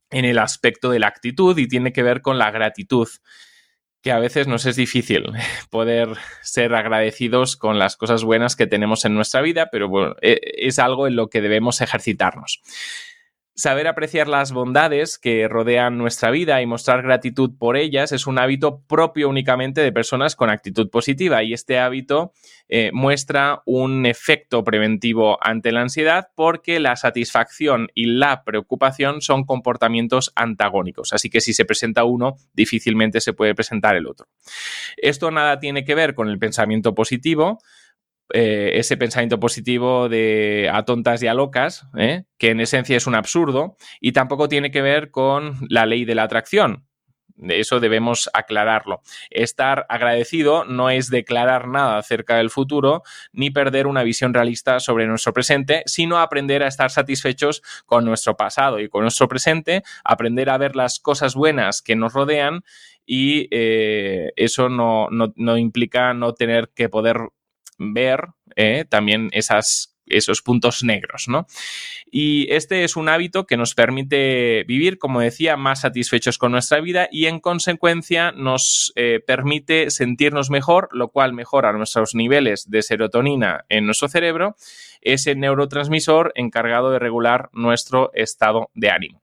en 0.10 0.25
el 0.25 0.38
aspecto 0.38 0.89
de 0.89 0.99
la 0.99 1.08
actitud 1.08 1.58
y 1.58 1.69
tiene 1.69 1.93
que 1.93 2.03
ver 2.03 2.21
con 2.21 2.38
la 2.38 2.51
gratitud 2.51 3.08
que 4.01 4.12
a 4.12 4.19
veces 4.19 4.47
nos 4.47 4.65
es 4.65 4.75
difícil 4.75 5.23
poder 5.69 6.10
ser 6.41 6.75
agradecidos 6.75 7.56
con 7.56 7.80
las 7.80 7.95
cosas 7.95 8.25
buenas 8.25 8.58
que 8.58 8.67
tenemos 8.67 9.06
en 9.06 9.15
nuestra 9.15 9.41
vida, 9.41 9.69
pero 9.71 9.88
bueno, 9.88 10.15
es 10.21 10.77
algo 10.77 11.08
en 11.08 11.15
lo 11.15 11.30
que 11.30 11.39
debemos 11.39 11.80
ejercitarnos. 11.80 12.62
Saber 13.59 13.87
apreciar 13.87 14.27
las 14.27 14.51
bondades 14.51 15.17
que 15.17 15.47
rodean 15.47 15.97
nuestra 15.97 16.29
vida 16.29 16.61
y 16.61 16.67
mostrar 16.67 17.01
gratitud 17.01 17.57
por 17.57 17.75
ellas 17.75 18.11
es 18.11 18.27
un 18.27 18.37
hábito 18.37 18.83
propio 18.87 19.27
únicamente 19.29 19.81
de 19.81 19.91
personas 19.91 20.35
con 20.35 20.51
actitud 20.51 20.91
positiva 20.91 21.41
y 21.41 21.53
este 21.53 21.79
hábito 21.79 22.33
eh, 22.69 22.91
muestra 22.93 23.63
un 23.65 24.05
efecto 24.05 24.63
preventivo 24.63 25.39
ante 25.41 25.71
la 25.71 25.81
ansiedad 25.81 26.27
porque 26.35 26.79
la 26.79 26.95
satisfacción 26.97 27.87
y 27.95 28.05
la 28.05 28.43
preocupación 28.43 29.21
son 29.21 29.43
comportamientos 29.43 30.31
antagónicos, 30.35 31.11
así 31.11 31.31
que 31.31 31.41
si 31.41 31.53
se 31.53 31.65
presenta 31.65 32.03
uno, 32.03 32.35
difícilmente 32.53 33.21
se 33.21 33.33
puede 33.33 33.55
presentar 33.55 33.95
el 33.95 34.05
otro. 34.05 34.27
Esto 34.97 35.31
nada 35.31 35.57
tiene 35.57 35.83
que 35.83 35.95
ver 35.95 36.13
con 36.13 36.29
el 36.29 36.37
pensamiento 36.37 36.93
positivo, 36.93 37.57
eh, 38.33 38.71
ese 38.75 38.97
pensamiento 38.97 39.39
positivo 39.39 40.09
de 40.09 40.69
a 40.71 40.83
tontas 40.83 41.23
y 41.23 41.27
a 41.27 41.33
locas, 41.33 41.87
¿eh? 41.97 42.23
que 42.37 42.49
en 42.49 42.59
esencia 42.59 42.97
es 42.97 43.07
un 43.07 43.15
absurdo, 43.15 43.77
y 44.01 44.11
tampoco 44.11 44.49
tiene 44.49 44.71
que 44.71 44.81
ver 44.81 45.11
con 45.11 45.57
la 45.69 45.85
ley 45.85 46.05
de 46.05 46.15
la 46.15 46.23
atracción. 46.23 46.87
Eso 47.39 47.79
debemos 47.79 48.29
aclararlo. 48.33 49.01
Estar 49.29 49.85
agradecido 49.89 50.65
no 50.65 50.89
es 50.89 51.09
declarar 51.09 51.67
nada 51.67 51.97
acerca 51.97 52.37
del 52.37 52.49
futuro 52.49 53.03
ni 53.31 53.51
perder 53.51 53.85
una 53.85 54.03
visión 54.03 54.33
realista 54.33 54.79
sobre 54.79 55.05
nuestro 55.05 55.33
presente, 55.33 55.83
sino 55.85 56.17
aprender 56.17 56.63
a 56.63 56.67
estar 56.67 56.89
satisfechos 56.89 57.61
con 57.85 58.05
nuestro 58.05 58.35
pasado 58.35 58.79
y 58.79 58.89
con 58.89 59.03
nuestro 59.03 59.27
presente, 59.27 59.83
aprender 60.03 60.49
a 60.49 60.57
ver 60.57 60.75
las 60.75 60.99
cosas 60.99 61.35
buenas 61.35 61.81
que 61.83 61.95
nos 61.95 62.13
rodean 62.13 62.63
y 63.05 63.47
eh, 63.51 64.31
eso 64.35 64.67
no, 64.67 65.07
no, 65.11 65.31
no 65.35 65.57
implica 65.57 66.13
no 66.13 66.33
tener 66.33 66.71
que 66.73 66.89
poder 66.89 67.17
ver 67.77 68.27
eh, 68.55 68.85
también 68.89 69.29
esos 69.31 70.41
puntos 70.43 70.83
negros, 70.83 71.27
¿no? 71.27 71.47
Y 72.09 72.51
este 72.51 72.83
es 72.83 72.95
un 72.95 73.09
hábito 73.09 73.45
que 73.45 73.57
nos 73.57 73.75
permite 73.75 74.63
vivir, 74.63 74.97
como 74.97 75.19
decía, 75.19 75.57
más 75.57 75.81
satisfechos 75.81 76.37
con 76.37 76.51
nuestra 76.51 76.79
vida 76.79 77.09
y 77.11 77.25
en 77.25 77.39
consecuencia 77.39 78.31
nos 78.31 78.93
eh, 78.95 79.19
permite 79.25 79.91
sentirnos 79.91 80.49
mejor, 80.49 80.89
lo 80.91 81.09
cual 81.09 81.33
mejora 81.33 81.73
nuestros 81.73 82.15
niveles 82.15 82.69
de 82.69 82.81
serotonina 82.81 83.65
en 83.69 83.85
nuestro 83.85 84.07
cerebro, 84.07 84.55
ese 85.01 85.35
neurotransmisor 85.35 86.31
encargado 86.35 86.91
de 86.91 86.99
regular 86.99 87.49
nuestro 87.51 88.11
estado 88.13 88.71
de 88.73 88.89
ánimo. 88.89 89.21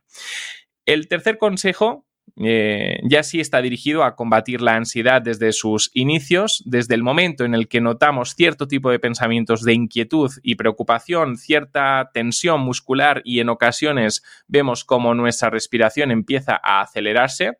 El 0.86 1.08
tercer 1.08 1.38
consejo 1.38 2.04
eh, 2.36 2.98
ya 3.08 3.22
sí 3.22 3.38
está 3.38 3.62
dirigido 3.62 4.02
a 4.02 4.16
combatir 4.16 4.60
la 4.60 4.74
ansiedad 4.74 5.22
desde 5.22 5.52
sus 5.52 5.90
inicios, 5.94 6.62
desde 6.66 6.94
el 6.94 7.02
momento 7.04 7.44
en 7.44 7.54
el 7.54 7.68
que 7.68 7.80
notamos 7.80 8.34
cierto 8.34 8.66
tipo 8.66 8.90
de 8.90 8.98
pensamientos 8.98 9.62
de 9.62 9.74
inquietud 9.74 10.32
y 10.42 10.56
preocupación, 10.56 11.36
cierta 11.36 12.10
tensión 12.12 12.60
muscular 12.60 13.22
y 13.24 13.38
en 13.38 13.50
ocasiones 13.50 14.24
vemos 14.48 14.84
como 14.84 15.14
nuestra 15.14 15.50
respiración 15.50 16.10
empieza 16.10 16.60
a 16.62 16.80
acelerarse. 16.80 17.58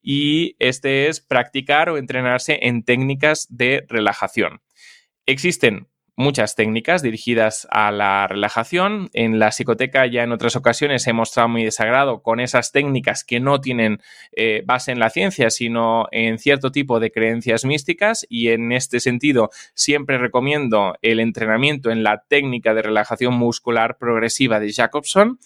Y 0.00 0.54
este 0.58 1.08
es 1.08 1.20
practicar 1.20 1.88
o 1.88 1.96
entrenarse 1.96 2.58
en 2.62 2.84
técnicas 2.84 3.46
de 3.48 3.86
relajación. 3.88 4.60
Existen 5.24 5.88
muchas 6.16 6.54
técnicas 6.54 7.02
dirigidas 7.02 7.66
a 7.70 7.90
la 7.90 8.26
relajación. 8.26 9.10
En 9.12 9.38
la 9.38 9.50
psicoteca 9.50 10.06
ya 10.06 10.22
en 10.22 10.32
otras 10.32 10.56
ocasiones 10.56 11.06
he 11.06 11.12
mostrado 11.12 11.48
muy 11.48 11.64
desagrado 11.64 12.22
con 12.22 12.40
esas 12.40 12.72
técnicas 12.72 13.24
que 13.24 13.40
no 13.40 13.60
tienen 13.60 14.00
eh, 14.32 14.62
base 14.64 14.92
en 14.92 14.98
la 14.98 15.10
ciencia, 15.10 15.50
sino 15.50 16.06
en 16.12 16.38
cierto 16.38 16.70
tipo 16.70 17.00
de 17.00 17.10
creencias 17.10 17.64
místicas 17.64 18.26
y 18.28 18.48
en 18.48 18.72
este 18.72 19.00
sentido 19.00 19.50
siempre 19.74 20.18
recomiendo 20.18 20.94
el 21.02 21.20
entrenamiento 21.20 21.90
en 21.90 22.02
la 22.02 22.24
técnica 22.28 22.74
de 22.74 22.82
relajación 22.82 23.34
muscular 23.34 23.98
progresiva 23.98 24.60
de 24.60 24.72
Jacobson 24.72 25.38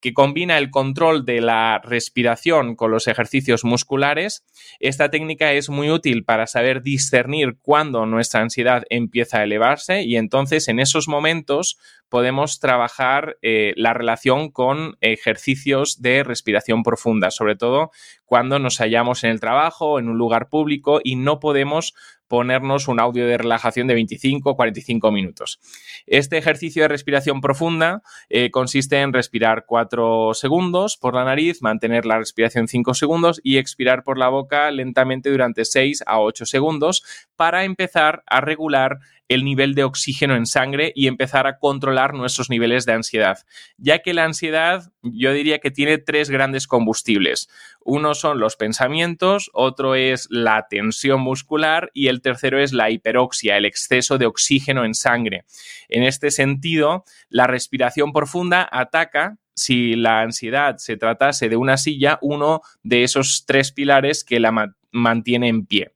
que 0.00 0.14
combina 0.14 0.58
el 0.58 0.70
control 0.70 1.24
de 1.24 1.40
la 1.40 1.80
respiración 1.82 2.74
con 2.76 2.90
los 2.90 3.06
ejercicios 3.08 3.64
musculares. 3.64 4.44
Esta 4.80 5.10
técnica 5.10 5.52
es 5.52 5.68
muy 5.68 5.90
útil 5.90 6.24
para 6.24 6.46
saber 6.46 6.82
discernir 6.82 7.58
cuándo 7.60 8.06
nuestra 8.06 8.40
ansiedad 8.40 8.84
empieza 8.90 9.38
a 9.38 9.44
elevarse 9.44 10.02
y 10.02 10.16
entonces 10.16 10.68
en 10.68 10.80
esos 10.80 11.08
momentos 11.08 11.78
podemos 12.08 12.58
trabajar 12.58 13.38
eh, 13.40 13.72
la 13.76 13.94
relación 13.94 14.50
con 14.50 14.96
ejercicios 15.00 16.02
de 16.02 16.24
respiración 16.24 16.82
profunda, 16.82 17.30
sobre 17.30 17.56
todo 17.56 17.90
cuando 18.24 18.58
nos 18.58 18.78
hallamos 18.78 19.24
en 19.24 19.30
el 19.30 19.40
trabajo, 19.40 19.98
en 19.98 20.08
un 20.08 20.18
lugar 20.18 20.48
público 20.48 21.00
y 21.02 21.16
no 21.16 21.40
podemos 21.40 21.94
ponernos 22.30 22.86
un 22.86 23.00
audio 23.00 23.26
de 23.26 23.36
relajación 23.36 23.88
de 23.88 23.94
25 23.94 24.50
o 24.50 24.56
45 24.56 25.10
minutos. 25.10 25.58
Este 26.06 26.38
ejercicio 26.38 26.82
de 26.82 26.88
respiración 26.88 27.40
profunda 27.40 28.02
eh, 28.28 28.52
consiste 28.52 29.00
en 29.00 29.12
respirar 29.12 29.64
4 29.66 30.32
segundos 30.34 30.96
por 30.96 31.16
la 31.16 31.24
nariz, 31.24 31.60
mantener 31.60 32.06
la 32.06 32.18
respiración 32.18 32.68
5 32.68 32.94
segundos 32.94 33.40
y 33.42 33.58
expirar 33.58 34.04
por 34.04 34.16
la 34.16 34.28
boca 34.28 34.70
lentamente 34.70 35.28
durante 35.28 35.64
6 35.64 36.04
a 36.06 36.20
8 36.20 36.46
segundos 36.46 37.02
para 37.34 37.64
empezar 37.64 38.22
a 38.26 38.40
regular 38.40 39.00
el 39.30 39.44
nivel 39.44 39.76
de 39.76 39.84
oxígeno 39.84 40.34
en 40.34 40.44
sangre 40.44 40.92
y 40.96 41.06
empezar 41.06 41.46
a 41.46 41.58
controlar 41.58 42.14
nuestros 42.14 42.50
niveles 42.50 42.84
de 42.84 42.94
ansiedad, 42.94 43.38
ya 43.78 44.00
que 44.00 44.12
la 44.12 44.24
ansiedad 44.24 44.92
yo 45.02 45.32
diría 45.32 45.60
que 45.60 45.70
tiene 45.70 45.98
tres 45.98 46.30
grandes 46.30 46.66
combustibles. 46.66 47.48
Uno 47.84 48.14
son 48.14 48.40
los 48.40 48.56
pensamientos, 48.56 49.48
otro 49.54 49.94
es 49.94 50.26
la 50.30 50.66
tensión 50.68 51.20
muscular 51.20 51.92
y 51.94 52.08
el 52.08 52.22
tercero 52.22 52.60
es 52.60 52.72
la 52.72 52.90
hiperoxia, 52.90 53.56
el 53.56 53.66
exceso 53.66 54.18
de 54.18 54.26
oxígeno 54.26 54.84
en 54.84 54.94
sangre. 54.94 55.44
En 55.88 56.02
este 56.02 56.32
sentido, 56.32 57.04
la 57.28 57.46
respiración 57.46 58.12
profunda 58.12 58.68
ataca 58.70 59.38
si 59.54 59.94
la 59.94 60.22
ansiedad 60.22 60.78
se 60.78 60.96
tratase 60.96 61.48
de 61.48 61.56
una 61.56 61.76
silla, 61.76 62.18
uno 62.20 62.62
de 62.82 63.04
esos 63.04 63.44
tres 63.46 63.70
pilares 63.70 64.24
que 64.24 64.40
la 64.40 64.74
mantiene 64.90 65.46
en 65.46 65.66
pie. 65.66 65.92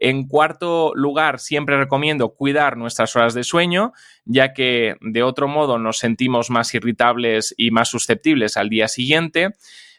En 0.00 0.26
cuarto 0.28 0.92
lugar, 0.94 1.40
siempre 1.40 1.78
recomiendo 1.78 2.30
cuidar 2.30 2.76
nuestras 2.76 3.16
horas 3.16 3.34
de 3.34 3.44
sueño, 3.44 3.92
ya 4.24 4.52
que 4.52 4.96
de 5.00 5.22
otro 5.22 5.48
modo 5.48 5.78
nos 5.78 5.98
sentimos 5.98 6.50
más 6.50 6.74
irritables 6.74 7.54
y 7.56 7.70
más 7.70 7.88
susceptibles 7.88 8.56
al 8.56 8.68
día 8.68 8.88
siguiente. 8.88 9.50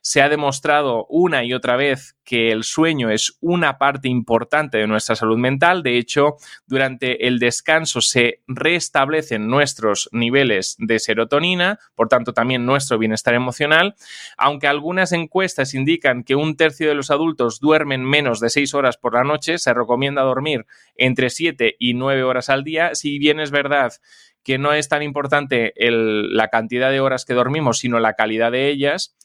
Se 0.01 0.21
ha 0.21 0.29
demostrado 0.29 1.05
una 1.09 1.43
y 1.43 1.53
otra 1.53 1.75
vez 1.75 2.15
que 2.23 2.51
el 2.51 2.63
sueño 2.63 3.09
es 3.09 3.37
una 3.41 3.77
parte 3.77 4.07
importante 4.07 4.77
de 4.77 4.87
nuestra 4.87 5.15
salud 5.15 5.37
mental. 5.37 5.81
De 5.81 5.97
hecho, 5.97 6.35
durante 6.67 7.27
el 7.27 7.39
descanso 7.39 8.01
se 8.01 8.41
restablecen 8.47 9.47
nuestros 9.47 10.09
niveles 10.11 10.75
de 10.77 10.99
serotonina, 10.99 11.79
por 11.95 12.07
tanto 12.07 12.33
también 12.33 12.65
nuestro 12.65 12.99
bienestar 12.99 13.33
emocional. 13.33 13.95
Aunque 14.37 14.67
algunas 14.67 15.11
encuestas 15.11 15.73
indican 15.73 16.23
que 16.23 16.35
un 16.35 16.55
tercio 16.55 16.87
de 16.87 16.95
los 16.95 17.09
adultos 17.09 17.59
duermen 17.59 18.03
menos 18.03 18.39
de 18.39 18.49
seis 18.49 18.73
horas 18.73 18.97
por 18.97 19.15
la 19.15 19.23
noche, 19.23 19.57
se 19.57 19.73
recomienda 19.73 20.21
dormir 20.21 20.65
entre 20.95 21.29
siete 21.29 21.75
y 21.79 21.95
nueve 21.95 22.23
horas 22.23 22.49
al 22.49 22.63
día. 22.63 22.93
Si 22.93 23.17
bien 23.17 23.39
es 23.39 23.49
verdad 23.49 23.93
que 24.43 24.57
no 24.57 24.73
es 24.73 24.87
tan 24.87 25.03
importante 25.03 25.73
la 25.77 26.47
cantidad 26.47 26.91
de 26.91 26.99
horas 26.99 27.25
que 27.25 27.33
dormimos, 27.33 27.79
sino 27.79 27.99
la 27.99 28.13
calidad 28.13 28.51
de 28.51 28.69
ellas, 28.69 29.15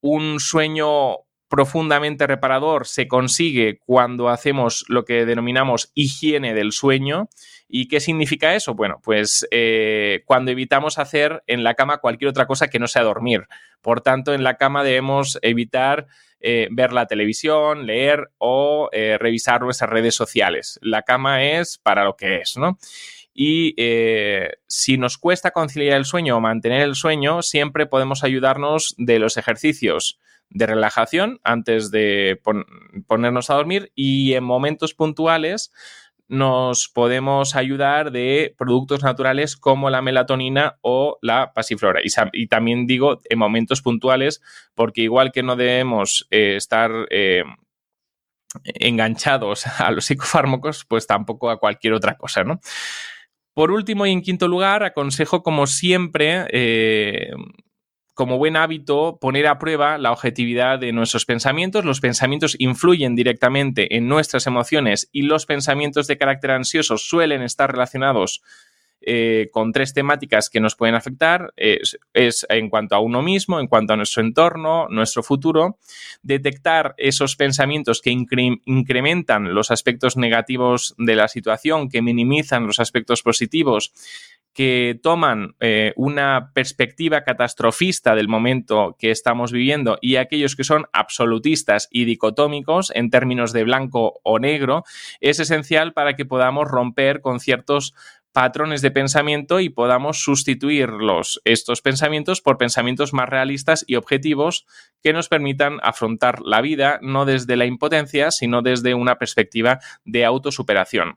un 0.00 0.40
sueño 0.40 1.18
profundamente 1.50 2.28
reparador 2.28 2.86
se 2.86 3.08
consigue 3.08 3.80
cuando 3.84 4.28
hacemos 4.28 4.84
lo 4.88 5.04
que 5.04 5.26
denominamos 5.26 5.90
higiene 5.94 6.54
del 6.54 6.70
sueño. 6.70 7.28
¿Y 7.68 7.88
qué 7.88 7.98
significa 7.98 8.54
eso? 8.54 8.74
Bueno, 8.74 9.00
pues 9.02 9.46
eh, 9.50 10.22
cuando 10.26 10.52
evitamos 10.52 10.98
hacer 10.98 11.42
en 11.48 11.64
la 11.64 11.74
cama 11.74 11.98
cualquier 11.98 12.30
otra 12.30 12.46
cosa 12.46 12.68
que 12.68 12.78
no 12.78 12.86
sea 12.86 13.02
dormir. 13.02 13.46
Por 13.82 14.00
tanto, 14.00 14.32
en 14.32 14.44
la 14.44 14.56
cama 14.56 14.84
debemos 14.84 15.38
evitar 15.42 16.06
eh, 16.40 16.68
ver 16.70 16.92
la 16.92 17.06
televisión, 17.06 17.84
leer 17.84 18.30
o 18.38 18.88
eh, 18.92 19.18
revisar 19.18 19.60
nuestras 19.60 19.90
redes 19.90 20.14
sociales. 20.14 20.78
La 20.82 21.02
cama 21.02 21.44
es 21.44 21.78
para 21.78 22.04
lo 22.04 22.16
que 22.16 22.38
es, 22.38 22.56
¿no? 22.56 22.78
Y 23.32 23.74
eh, 23.76 24.50
si 24.66 24.98
nos 24.98 25.18
cuesta 25.18 25.52
conciliar 25.52 25.96
el 25.96 26.04
sueño 26.04 26.36
o 26.36 26.40
mantener 26.40 26.82
el 26.82 26.94
sueño, 26.94 27.42
siempre 27.42 27.86
podemos 27.86 28.24
ayudarnos 28.24 28.94
de 28.98 29.18
los 29.18 29.36
ejercicios 29.36 30.18
de 30.50 30.66
relajación 30.66 31.40
antes 31.44 31.90
de 31.90 32.40
ponernos 33.06 33.50
a 33.50 33.54
dormir 33.54 33.92
y 33.94 34.34
en 34.34 34.42
momentos 34.42 34.94
puntuales 34.94 35.70
nos 36.30 36.88
podemos 36.88 37.56
ayudar 37.56 38.12
de 38.12 38.54
productos 38.56 39.02
naturales 39.02 39.56
como 39.56 39.90
la 39.90 40.00
melatonina 40.00 40.78
o 40.80 41.18
la 41.22 41.52
pasiflora. 41.52 42.00
Y, 42.04 42.46
también 42.46 42.86
digo 42.86 43.20
en 43.28 43.38
momentos 43.38 43.82
puntuales, 43.82 44.40
porque 44.76 45.02
igual 45.02 45.32
que 45.32 45.42
no 45.42 45.56
debemos 45.56 46.28
eh, 46.30 46.54
estar 46.54 46.92
eh, 47.10 47.42
enganchados 48.64 49.66
a 49.80 49.90
los 49.90 50.04
psicofármacos, 50.04 50.84
pues 50.84 51.08
tampoco 51.08 51.50
a 51.50 51.58
cualquier 51.58 51.94
otra 51.94 52.16
cosa, 52.16 52.44
¿no? 52.44 52.60
Por 53.60 53.72
último 53.72 54.06
y 54.06 54.10
en 54.12 54.22
quinto 54.22 54.48
lugar, 54.48 54.84
aconsejo 54.84 55.42
como 55.42 55.66
siempre, 55.66 56.46
eh, 56.50 57.28
como 58.14 58.38
buen 58.38 58.56
hábito, 58.56 59.18
poner 59.20 59.46
a 59.46 59.58
prueba 59.58 59.98
la 59.98 60.12
objetividad 60.12 60.78
de 60.78 60.94
nuestros 60.94 61.26
pensamientos. 61.26 61.84
Los 61.84 62.00
pensamientos 62.00 62.56
influyen 62.58 63.14
directamente 63.14 63.98
en 63.98 64.08
nuestras 64.08 64.46
emociones 64.46 65.10
y 65.12 65.24
los 65.24 65.44
pensamientos 65.44 66.06
de 66.06 66.16
carácter 66.16 66.52
ansioso 66.52 66.96
suelen 66.96 67.42
estar 67.42 67.70
relacionados 67.70 68.40
eh, 69.02 69.48
con 69.52 69.72
tres 69.72 69.94
temáticas 69.94 70.50
que 70.50 70.60
nos 70.60 70.76
pueden 70.76 70.94
afectar. 70.94 71.52
Es, 71.56 71.96
en 72.48 72.68
cuanto 72.68 72.94
a 72.94 73.00
uno 73.00 73.22
mismo, 73.22 73.60
en 73.60 73.66
cuanto 73.66 73.92
a 73.92 73.96
nuestro 73.96 74.22
entorno, 74.22 74.88
nuestro 74.88 75.22
futuro. 75.22 75.78
Detectar 76.22 76.94
esos 76.98 77.36
pensamientos 77.36 78.00
que 78.00 78.10
incrementan 78.10 79.54
los 79.54 79.70
aspectos 79.70 80.16
negativos 80.16 80.94
de 80.98 81.16
la 81.16 81.28
situación, 81.28 81.88
que 81.88 82.02
minimizan 82.02 82.66
los 82.66 82.80
aspectos 82.80 83.22
positivos 83.22 83.92
que 84.52 84.98
toman 85.00 85.54
eh, 85.60 85.92
una 85.96 86.50
perspectiva 86.52 87.22
catastrofista 87.22 88.14
del 88.14 88.28
momento 88.28 88.96
que 88.98 89.10
estamos 89.10 89.52
viviendo 89.52 89.98
y 90.00 90.16
aquellos 90.16 90.56
que 90.56 90.64
son 90.64 90.86
absolutistas 90.92 91.88
y 91.90 92.04
dicotómicos 92.04 92.90
en 92.94 93.10
términos 93.10 93.52
de 93.52 93.64
blanco 93.64 94.20
o 94.24 94.38
negro, 94.38 94.84
es 95.20 95.38
esencial 95.38 95.92
para 95.92 96.14
que 96.14 96.24
podamos 96.24 96.66
romper 96.68 97.20
con 97.20 97.38
ciertos 97.38 97.94
patrones 98.32 98.82
de 98.82 98.90
pensamiento 98.90 99.60
y 99.60 99.68
podamos 99.68 100.22
sustituirlos, 100.22 101.40
estos 101.44 101.82
pensamientos, 101.82 102.40
por 102.40 102.58
pensamientos 102.58 103.12
más 103.12 103.28
realistas 103.28 103.84
y 103.86 103.96
objetivos 103.96 104.66
que 105.02 105.12
nos 105.12 105.28
permitan 105.28 105.78
afrontar 105.82 106.40
la 106.40 106.60
vida 106.60 106.98
no 107.02 107.24
desde 107.24 107.56
la 107.56 107.66
impotencia, 107.66 108.30
sino 108.30 108.62
desde 108.62 108.94
una 108.94 109.16
perspectiva 109.16 109.80
de 110.04 110.24
autosuperación. 110.24 111.16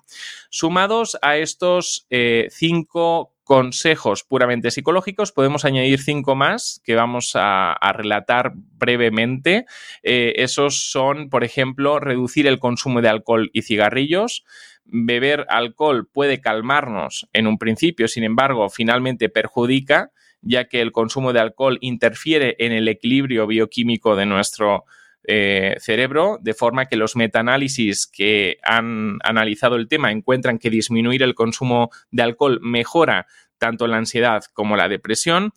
Sumados 0.49 1.17
a 1.21 1.37
estos 1.37 2.07
eh, 2.09 2.47
cinco 2.51 3.33
consejos 3.43 4.23
puramente 4.23 4.71
psicológicos, 4.71 5.31
podemos 5.31 5.65
añadir 5.65 6.01
cinco 6.01 6.35
más 6.35 6.81
que 6.83 6.95
vamos 6.95 7.33
a, 7.35 7.75
relatar 7.93 8.53
brevemente. 8.55 9.65
Eh, 10.01 10.33
esos 10.37 10.89
son, 10.91 11.29
por 11.29 11.43
ejemplo, 11.43 11.99
reducir 11.99 12.47
el 12.47 12.59
consumo 12.59 13.01
de 13.01 13.09
alcohol 13.09 13.49
y 13.53 13.63
cigarrillos, 13.63 14.45
beber 14.85 15.45
alcohol 15.49 16.07
puede 16.11 16.41
calmarnos 16.41 17.27
en 17.33 17.47
un 17.47 17.57
principio, 17.57 18.07
sin 18.07 18.23
embargo, 18.23 18.69
finalmente 18.69 19.29
perjudica, 19.29 20.11
ya 20.41 20.65
que 20.65 20.81
el 20.81 20.91
consumo 20.91 21.33
de 21.33 21.39
alcohol 21.39 21.77
interfiere 21.81 22.55
en 22.59 22.71
el 22.71 22.87
equilibrio 22.87 23.47
bioquímico 23.47 24.15
de 24.15 24.25
nuestro 24.25 24.85
eh, 25.25 25.77
cerebro, 25.79 26.37
de 26.41 26.53
forma 26.53 26.85
que 26.87 26.97
los 26.97 27.15
metaanálisis 27.15 28.07
que 28.07 28.57
han 28.61 29.19
analizado 29.23 29.77
el 29.77 29.87
tema 29.87 30.11
encuentran 30.11 30.59
que 30.59 30.69
disminuir 30.69 31.23
el 31.23 31.33
consumo 31.33 31.91
de 32.11 32.23
alcohol 32.23 32.59
mejora 32.61 33.25
tanto 33.57 33.87
la 33.87 33.97
ansiedad 33.97 34.43
como 34.53 34.75
la 34.75 34.89
depresión. 34.89 35.53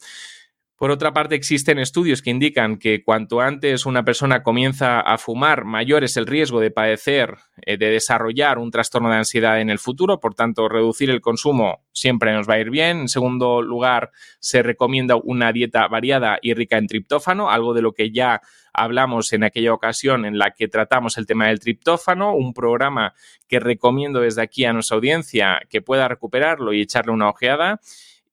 Por 0.76 0.90
otra 0.90 1.14
parte, 1.14 1.34
existen 1.34 1.78
estudios 1.78 2.20
que 2.20 2.28
indican 2.28 2.76
que 2.76 3.02
cuanto 3.02 3.40
antes 3.40 3.86
una 3.86 4.04
persona 4.04 4.42
comienza 4.42 5.00
a 5.00 5.16
fumar, 5.16 5.64
mayor 5.64 6.04
es 6.04 6.18
el 6.18 6.26
riesgo 6.26 6.60
de 6.60 6.70
padecer, 6.70 7.38
eh, 7.62 7.78
de 7.78 7.90
desarrollar 7.90 8.58
un 8.58 8.70
trastorno 8.70 9.08
de 9.08 9.16
ansiedad 9.16 9.58
en 9.58 9.70
el 9.70 9.78
futuro. 9.78 10.20
Por 10.20 10.34
tanto, 10.34 10.68
reducir 10.68 11.08
el 11.08 11.22
consumo 11.22 11.86
siempre 11.92 12.34
nos 12.34 12.46
va 12.46 12.54
a 12.54 12.60
ir 12.60 12.68
bien. 12.68 12.98
En 12.98 13.08
segundo 13.08 13.62
lugar, 13.62 14.10
se 14.38 14.62
recomienda 14.62 15.16
una 15.16 15.50
dieta 15.50 15.88
variada 15.88 16.38
y 16.42 16.52
rica 16.52 16.76
en 16.76 16.88
triptófano, 16.88 17.48
algo 17.48 17.72
de 17.72 17.80
lo 17.80 17.92
que 17.92 18.10
ya 18.10 18.42
hablamos 18.74 19.32
en 19.32 19.44
aquella 19.44 19.72
ocasión 19.72 20.26
en 20.26 20.36
la 20.36 20.50
que 20.50 20.68
tratamos 20.68 21.16
el 21.16 21.24
tema 21.24 21.46
del 21.48 21.58
triptófano, 21.58 22.34
un 22.34 22.52
programa 22.52 23.14
que 23.48 23.60
recomiendo 23.60 24.20
desde 24.20 24.42
aquí 24.42 24.66
a 24.66 24.74
nuestra 24.74 24.96
audiencia 24.96 25.58
que 25.70 25.80
pueda 25.80 26.06
recuperarlo 26.06 26.74
y 26.74 26.82
echarle 26.82 27.12
una 27.12 27.30
ojeada. 27.30 27.80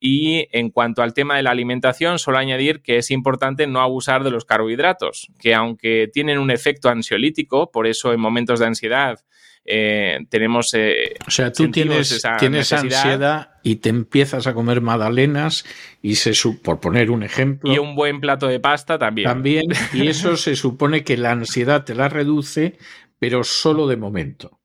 Y 0.06 0.50
en 0.52 0.70
cuanto 0.70 1.02
al 1.02 1.13
tema 1.13 1.38
de 1.38 1.44
la 1.44 1.52
alimentación, 1.52 2.20
solo 2.20 2.38
añadir 2.38 2.82
que 2.82 2.98
es 2.98 3.10
importante 3.10 3.68
no 3.68 3.80
abusar 3.80 4.26
de 4.26 4.32
los 4.32 4.44
carbohidratos, 4.44 5.32
que 5.39 5.56
aunque 5.56 6.10
tienen 6.12 6.39
un 6.39 6.52
efecto 6.52 6.89
ansiolítico, 6.89 7.72
por 7.72 7.88
eso 7.88 8.12
en 8.12 8.20
momentos 8.20 8.60
de 8.60 8.66
ansiedad 8.66 9.22
eh, 9.63 10.20
tenemos... 10.28 10.74
Eh, 10.74 11.16
o 11.26 11.32
sea, 11.32 11.54
tú 11.54 11.72
tienes, 11.72 12.22
tienes 12.38 12.74
ansiedad 12.74 13.52
y 13.63 13.78
te 13.78 13.88
empiezas 13.88 14.46
a 14.46 14.54
comer 14.54 14.82
magdalenas 14.82 15.63
y 16.02 16.16
se, 16.16 16.34
por 16.62 16.82
poner 16.82 17.10
un 17.10 17.24
ejemplo... 17.24 17.72
Y 17.72 17.78
un 17.78 17.96
buen 17.96 18.20
plato 18.20 18.50
de 18.50 18.60
pasta 18.60 19.00
también. 19.00 19.30
También, 19.30 19.68
y 19.94 20.08
eso 20.10 20.36
se 20.36 20.58
supone 20.58 21.06
que 21.06 21.16
la 21.16 21.32
ansiedad 21.32 21.86
te 21.86 21.96
la 21.96 22.10
reduce, 22.10 22.78
pero 23.20 23.46
solo 23.46 23.88
de 23.88 23.96
momento 23.96 24.60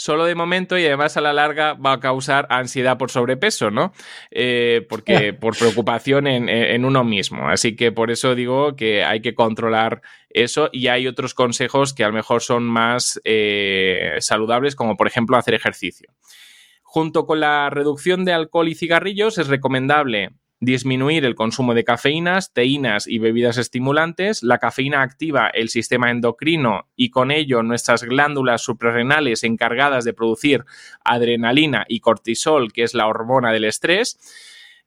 solo 0.00 0.24
de 0.24 0.34
momento 0.34 0.78
y 0.78 0.86
además 0.86 1.18
a 1.18 1.20
la 1.20 1.34
larga 1.34 1.74
va 1.74 1.92
a 1.92 2.00
causar 2.00 2.46
ansiedad 2.48 2.96
por 2.96 3.10
sobrepeso, 3.10 3.70
¿no? 3.70 3.92
Eh, 4.30 4.86
porque 4.88 5.34
por 5.34 5.58
preocupación 5.58 6.26
en, 6.26 6.84
uno 6.86 7.04
mismo. 7.04 7.50
Así 7.50 7.76
que 7.76 7.92
por 7.92 8.10
eso 8.10 8.34
digo 8.34 8.76
que 8.76 9.04
hay 9.04 9.20
que 9.20 9.34
controlar 9.34 10.00
eso 10.30 10.70
y 10.72 10.86
hay 10.86 11.06
otros 11.06 11.34
consejos 11.34 11.92
que 11.92 12.02
a 12.02 12.08
lo 12.08 12.14
mejor 12.14 12.40
son 12.40 12.64
más 12.64 13.20
eh, 13.24 14.16
saludables, 14.20 14.74
como 14.74 14.96
por 14.96 15.06
ejemplo 15.06 15.36
hacer 15.36 15.52
ejercicio. 15.52 16.08
Junto 16.82 17.26
con 17.26 17.40
la 17.40 17.68
reducción 17.68 18.24
de 18.24 18.32
alcohol 18.32 18.68
y 18.68 18.76
cigarrillos 18.76 19.36
es 19.36 19.48
recomendable 19.48 20.30
disminuir 20.60 21.24
el 21.24 21.34
consumo 21.34 21.72
de 21.74 21.84
cafeínas, 21.84 22.52
teínas 22.52 23.06
y 23.06 23.18
bebidas 23.18 23.56
estimulantes. 23.56 24.42
La 24.42 24.58
cafeína 24.58 25.02
activa 25.02 25.48
el 25.48 25.70
sistema 25.70 26.10
endocrino 26.10 26.86
y 26.96 27.10
con 27.10 27.30
ello 27.30 27.62
nuestras 27.62 28.04
glándulas 28.04 28.62
suprarrenales 28.62 29.42
encargadas 29.42 30.04
de 30.04 30.12
producir 30.12 30.64
adrenalina 31.02 31.86
y 31.88 32.00
cortisol, 32.00 32.72
que 32.72 32.82
es 32.82 32.94
la 32.94 33.06
hormona 33.06 33.52
del 33.52 33.64
estrés. 33.64 34.18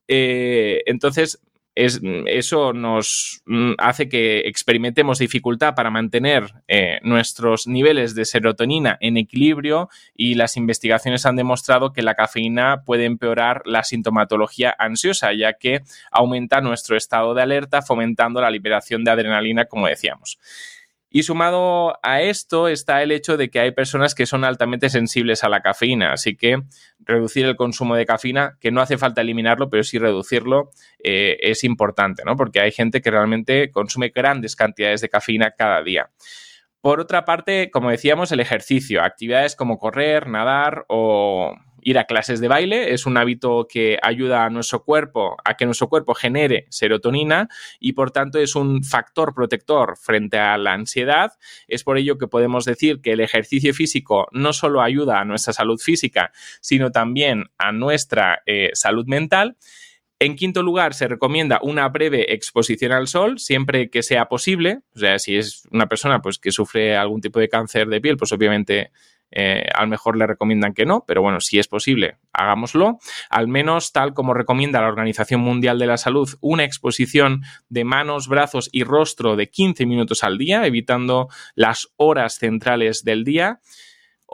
Eh, 0.07 0.83
entonces, 0.85 1.41
eso 1.75 2.73
nos 2.73 3.41
mm, 3.45 3.73
hace 3.77 4.07
que 4.07 4.41
experimentemos 4.41 5.19
dificultad 5.19 5.73
para 5.75 5.89
mantener 5.89 6.53
eh, 6.67 6.99
nuestros 7.03 7.67
niveles 7.67 8.13
de 8.15 8.25
serotonina 8.25 8.97
en 8.99 9.17
equilibrio 9.17 9.89
y 10.15 10.35
las 10.35 10.55
investigaciones 10.55 11.25
han 11.25 11.35
demostrado 11.35 11.91
que 11.91 12.03
la 12.03 12.15
cafeína 12.15 12.83
puede 12.85 13.05
empeorar 13.05 13.63
la 13.65 13.83
sintomatología 13.83 14.75
ansiosa, 14.77 15.33
ya 15.33 15.53
que 15.53 15.81
aumenta 16.11 16.61
nuestro 16.61 16.95
estado 16.95 17.33
de 17.33 17.41
alerta 17.41 17.81
fomentando 17.81 18.39
la 18.41 18.51
liberación 18.51 19.03
de 19.03 19.11
adrenalina, 19.11 19.65
como 19.65 19.87
decíamos. 19.87 20.37
Y 21.15 21.21
sumado 21.21 21.99
a 22.01 22.23
esto 22.23 22.67
está 22.67 23.03
el 23.03 23.11
hecho 23.11 23.37
de 23.37 23.51
que 23.51 23.59
hay 23.59 23.69
personas 23.69 24.15
que 24.15 24.25
son 24.25 24.43
altamente 24.43 24.89
sensibles 24.89 25.43
a 25.43 25.49
la 25.49 25.61
cafeína, 25.61 26.11
así 26.11 26.35
que 26.35 26.63
reducir 27.01 27.45
el 27.45 27.55
consumo 27.55 27.95
de 27.95 28.07
cafeína, 28.07 28.57
que 28.59 28.71
no 28.71 28.81
hace 28.81 28.97
falta 28.97 29.21
eliminarlo, 29.21 29.69
pero 29.69 29.83
sí 29.83 29.99
reducirlo, 29.99 30.71
eh, 31.03 31.37
es 31.41 31.63
importante, 31.63 32.23
¿no? 32.25 32.35
Porque 32.35 32.61
hay 32.61 32.71
gente 32.71 32.99
que 32.99 33.11
realmente 33.11 33.69
consume 33.69 34.09
grandes 34.09 34.55
cantidades 34.55 35.01
de 35.01 35.09
cafeína 35.09 35.51
cada 35.51 35.83
día. 35.83 36.09
Por 36.81 36.99
otra 36.99 37.25
parte, 37.25 37.69
como 37.69 37.91
decíamos, 37.91 38.31
el 38.31 38.39
ejercicio, 38.39 39.03
actividades 39.03 39.55
como 39.55 39.77
correr, 39.77 40.25
nadar 40.25 40.83
o 40.87 41.55
Ir 41.83 41.97
a 41.97 42.05
clases 42.05 42.39
de 42.39 42.47
baile 42.47 42.93
es 42.93 43.05
un 43.05 43.17
hábito 43.17 43.67
que 43.69 43.97
ayuda 44.01 44.45
a 44.45 44.49
nuestro 44.49 44.83
cuerpo 44.83 45.37
a 45.43 45.55
que 45.55 45.65
nuestro 45.65 45.89
cuerpo 45.89 46.13
genere 46.13 46.65
serotonina 46.69 47.49
y 47.79 47.93
por 47.93 48.11
tanto 48.11 48.39
es 48.39 48.55
un 48.55 48.83
factor 48.83 49.33
protector 49.33 49.97
frente 49.97 50.37
a 50.37 50.57
la 50.57 50.73
ansiedad. 50.73 51.33
Es 51.67 51.83
por 51.83 51.97
ello 51.97 52.17
que 52.17 52.27
podemos 52.27 52.65
decir 52.65 53.01
que 53.01 53.13
el 53.13 53.19
ejercicio 53.19 53.73
físico 53.73 54.27
no 54.31 54.53
solo 54.53 54.81
ayuda 54.81 55.19
a 55.19 55.25
nuestra 55.25 55.53
salud 55.53 55.79
física, 55.79 56.31
sino 56.61 56.91
también 56.91 57.45
a 57.57 57.71
nuestra 57.71 58.41
eh, 58.45 58.71
salud 58.73 59.05
mental. 59.07 59.57
En 60.19 60.37
quinto 60.37 60.63
lugar, 60.63 60.93
se 60.93 61.09
recomienda 61.09 61.59
una 61.63 61.89
breve 61.89 62.33
exposición 62.33 62.93
al 62.93 63.07
sol, 63.07 63.39
siempre 63.39 63.89
que 63.89 64.03
sea 64.03 64.29
posible. 64.29 64.79
O 64.95 64.99
sea, 64.99 65.19
si 65.19 65.35
es 65.35 65.63
una 65.69 65.87
persona 65.87 66.21
pues, 66.21 66.39
que 66.39 66.51
sufre 66.51 66.95
algún 66.95 67.19
tipo 67.19 67.39
de 67.39 67.49
cáncer 67.49 67.89
de 67.89 67.99
piel, 67.99 68.15
pues 68.15 68.31
obviamente 68.31 68.91
eh, 69.35 69.65
a 69.73 69.81
lo 69.81 69.87
mejor 69.87 70.17
le 70.17 70.27
recomiendan 70.27 70.73
que 70.73 70.85
no, 70.85 71.03
pero 71.07 71.21
bueno, 71.21 71.39
si 71.39 71.59
es 71.59 71.67
posible, 71.67 72.17
hagámoslo. 72.31 72.99
Al 73.29 73.47
menos, 73.47 73.91
tal 73.91 74.13
como 74.13 74.33
recomienda 74.33 74.81
la 74.81 74.87
Organización 74.87 75.41
Mundial 75.41 75.79
de 75.79 75.87
la 75.87 75.97
Salud, 75.97 76.29
una 76.39 76.63
exposición 76.63 77.41
de 77.69 77.83
manos, 77.83 78.27
brazos 78.27 78.69
y 78.71 78.83
rostro 78.83 79.35
de 79.35 79.49
15 79.49 79.85
minutos 79.85 80.23
al 80.23 80.37
día, 80.37 80.65
evitando 80.65 81.29
las 81.55 81.89
horas 81.97 82.37
centrales 82.37 83.03
del 83.03 83.23
día 83.23 83.59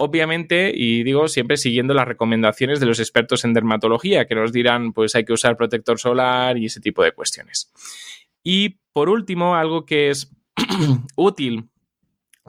obviamente, 0.02 0.72
y 0.74 1.04
digo 1.04 1.28
siempre 1.28 1.58
siguiendo 1.58 1.94
las 1.94 2.08
recomendaciones 2.08 2.80
de 2.80 2.86
los 2.86 3.00
expertos 3.00 3.44
en 3.44 3.54
dermatología, 3.54 4.28
que 4.28 4.36
nos 4.36 4.54
dirán, 4.54 4.94
pues 4.94 5.14
hay 5.14 5.26
que 5.26 5.34
usar 5.34 5.58
protector 5.58 6.00
solar 6.00 6.58
y 6.58 6.68
ese 6.68 6.80
tipo 6.80 7.04
de 7.04 7.12
cuestiones. 7.12 7.70
Y 8.42 8.80
por 8.94 9.10
último, 9.10 9.56
algo 9.56 9.86
que 9.86 10.10
es 10.10 10.34
útil 11.18 11.70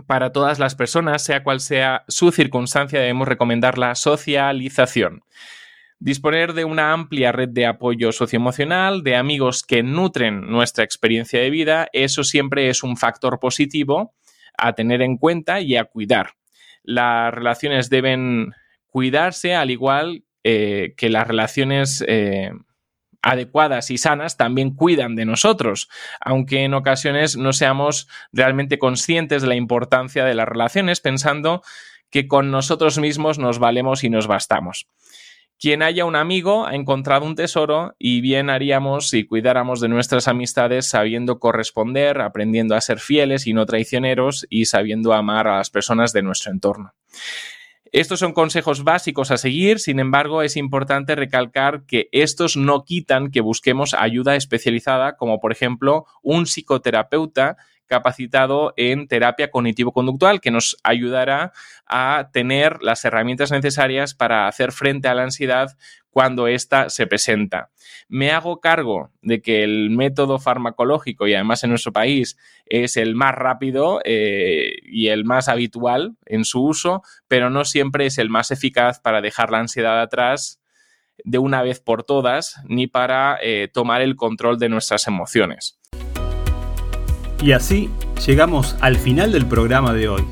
para 0.06 0.32
todas 0.32 0.58
las 0.58 0.74
personas, 0.74 1.22
sea 1.22 1.42
cual 1.42 1.60
sea 1.60 2.04
su 2.08 2.30
circunstancia, 2.32 3.00
debemos 3.00 3.28
recomendar 3.28 3.78
la 3.78 3.94
socialización. 3.94 5.22
Disponer 5.98 6.54
de 6.54 6.64
una 6.64 6.92
amplia 6.92 7.30
red 7.30 7.50
de 7.50 7.66
apoyo 7.66 8.10
socioemocional, 8.12 9.02
de 9.02 9.16
amigos 9.16 9.62
que 9.62 9.82
nutren 9.82 10.50
nuestra 10.50 10.82
experiencia 10.82 11.40
de 11.40 11.50
vida, 11.50 11.88
eso 11.92 12.24
siempre 12.24 12.70
es 12.70 12.82
un 12.82 12.96
factor 12.96 13.38
positivo 13.38 14.14
a 14.56 14.72
tener 14.72 15.02
en 15.02 15.18
cuenta 15.18 15.60
y 15.60 15.76
a 15.76 15.84
cuidar. 15.84 16.32
Las 16.82 17.34
relaciones 17.34 17.90
deben 17.90 18.52
cuidarse 18.86 19.54
al 19.54 19.70
igual 19.70 20.24
eh, 20.42 20.94
que 20.96 21.10
las 21.10 21.26
relaciones 21.26 22.02
eh, 22.08 22.50
adecuadas 23.22 23.90
y 23.90 23.98
sanas 23.98 24.36
también 24.36 24.74
cuidan 24.74 25.16
de 25.16 25.24
nosotros, 25.24 25.88
aunque 26.20 26.64
en 26.64 26.74
ocasiones 26.74 27.36
no 27.36 27.52
seamos 27.52 28.08
realmente 28.32 28.78
conscientes 28.78 29.42
de 29.42 29.48
la 29.48 29.56
importancia 29.56 30.24
de 30.24 30.34
las 30.34 30.48
relaciones, 30.48 31.00
pensando 31.00 31.62
que 32.10 32.26
con 32.26 32.50
nosotros 32.50 32.98
mismos 32.98 33.38
nos 33.38 33.58
valemos 33.58 34.04
y 34.04 34.10
nos 34.10 34.26
bastamos. 34.26 34.86
Quien 35.60 35.82
haya 35.82 36.06
un 36.06 36.16
amigo 36.16 36.66
ha 36.66 36.74
encontrado 36.74 37.26
un 37.26 37.34
tesoro 37.34 37.94
y 37.98 38.22
bien 38.22 38.48
haríamos 38.48 39.10
si 39.10 39.26
cuidáramos 39.26 39.82
de 39.82 39.88
nuestras 39.88 40.26
amistades 40.26 40.88
sabiendo 40.88 41.38
corresponder, 41.38 42.22
aprendiendo 42.22 42.74
a 42.74 42.80
ser 42.80 42.98
fieles 42.98 43.46
y 43.46 43.52
no 43.52 43.66
traicioneros 43.66 44.46
y 44.48 44.64
sabiendo 44.64 45.12
amar 45.12 45.48
a 45.48 45.58
las 45.58 45.68
personas 45.68 46.14
de 46.14 46.22
nuestro 46.22 46.50
entorno. 46.50 46.94
Estos 47.92 48.20
son 48.20 48.32
consejos 48.32 48.84
básicos 48.84 49.32
a 49.32 49.36
seguir, 49.36 49.80
sin 49.80 49.98
embargo, 49.98 50.42
es 50.42 50.56
importante 50.56 51.16
recalcar 51.16 51.86
que 51.86 52.08
estos 52.12 52.56
no 52.56 52.84
quitan 52.84 53.32
que 53.32 53.40
busquemos 53.40 53.94
ayuda 53.94 54.36
especializada, 54.36 55.16
como 55.16 55.40
por 55.40 55.50
ejemplo 55.50 56.04
un 56.22 56.46
psicoterapeuta 56.46 57.56
capacitado 57.90 58.72
en 58.76 59.08
terapia 59.08 59.50
cognitivo-conductual 59.50 60.40
que 60.40 60.52
nos 60.52 60.76
ayudará 60.84 61.52
a 61.86 62.30
tener 62.32 62.82
las 62.82 63.04
herramientas 63.04 63.50
necesarias 63.50 64.14
para 64.14 64.46
hacer 64.46 64.70
frente 64.70 65.08
a 65.08 65.14
la 65.14 65.24
ansiedad 65.24 65.76
cuando 66.10 66.46
ésta 66.46 66.88
se 66.88 67.08
presenta. 67.08 67.70
Me 68.08 68.30
hago 68.30 68.60
cargo 68.60 69.10
de 69.22 69.42
que 69.42 69.64
el 69.64 69.90
método 69.90 70.38
farmacológico, 70.38 71.26
y 71.26 71.34
además 71.34 71.64
en 71.64 71.70
nuestro 71.70 71.92
país, 71.92 72.36
es 72.66 72.96
el 72.96 73.16
más 73.16 73.34
rápido 73.34 74.00
eh, 74.04 74.76
y 74.84 75.08
el 75.08 75.24
más 75.24 75.48
habitual 75.48 76.16
en 76.26 76.44
su 76.44 76.62
uso, 76.64 77.02
pero 77.26 77.50
no 77.50 77.64
siempre 77.64 78.06
es 78.06 78.18
el 78.18 78.30
más 78.30 78.52
eficaz 78.52 79.00
para 79.00 79.20
dejar 79.20 79.50
la 79.50 79.58
ansiedad 79.58 80.00
atrás 80.00 80.60
de 81.24 81.38
una 81.38 81.62
vez 81.62 81.80
por 81.80 82.04
todas, 82.04 82.56
ni 82.68 82.86
para 82.86 83.36
eh, 83.42 83.68
tomar 83.72 84.00
el 84.00 84.14
control 84.14 84.58
de 84.58 84.68
nuestras 84.68 85.08
emociones. 85.08 85.79
Y 87.42 87.52
así 87.52 87.90
llegamos 88.26 88.76
al 88.80 88.96
final 88.96 89.32
del 89.32 89.46
programa 89.46 89.92
de 89.92 90.08
hoy. 90.08 90.24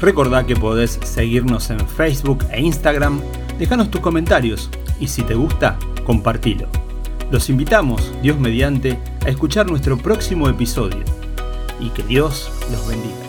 Recordá 0.00 0.44
que 0.44 0.56
podés 0.56 0.98
seguirnos 1.02 1.70
en 1.70 1.80
Facebook 1.80 2.44
e 2.50 2.60
Instagram, 2.60 3.20
dejanos 3.58 3.90
tus 3.90 4.00
comentarios 4.00 4.70
y 5.00 5.08
si 5.08 5.22
te 5.22 5.34
gusta, 5.34 5.78
compartilo. 6.04 6.68
Los 7.30 7.48
invitamos, 7.48 8.12
Dios 8.22 8.38
mediante, 8.38 8.98
a 9.24 9.28
escuchar 9.28 9.68
nuestro 9.68 9.96
próximo 9.96 10.48
episodio 10.48 11.02
y 11.80 11.88
que 11.90 12.02
Dios 12.02 12.50
los 12.70 12.86
bendiga. 12.86 13.23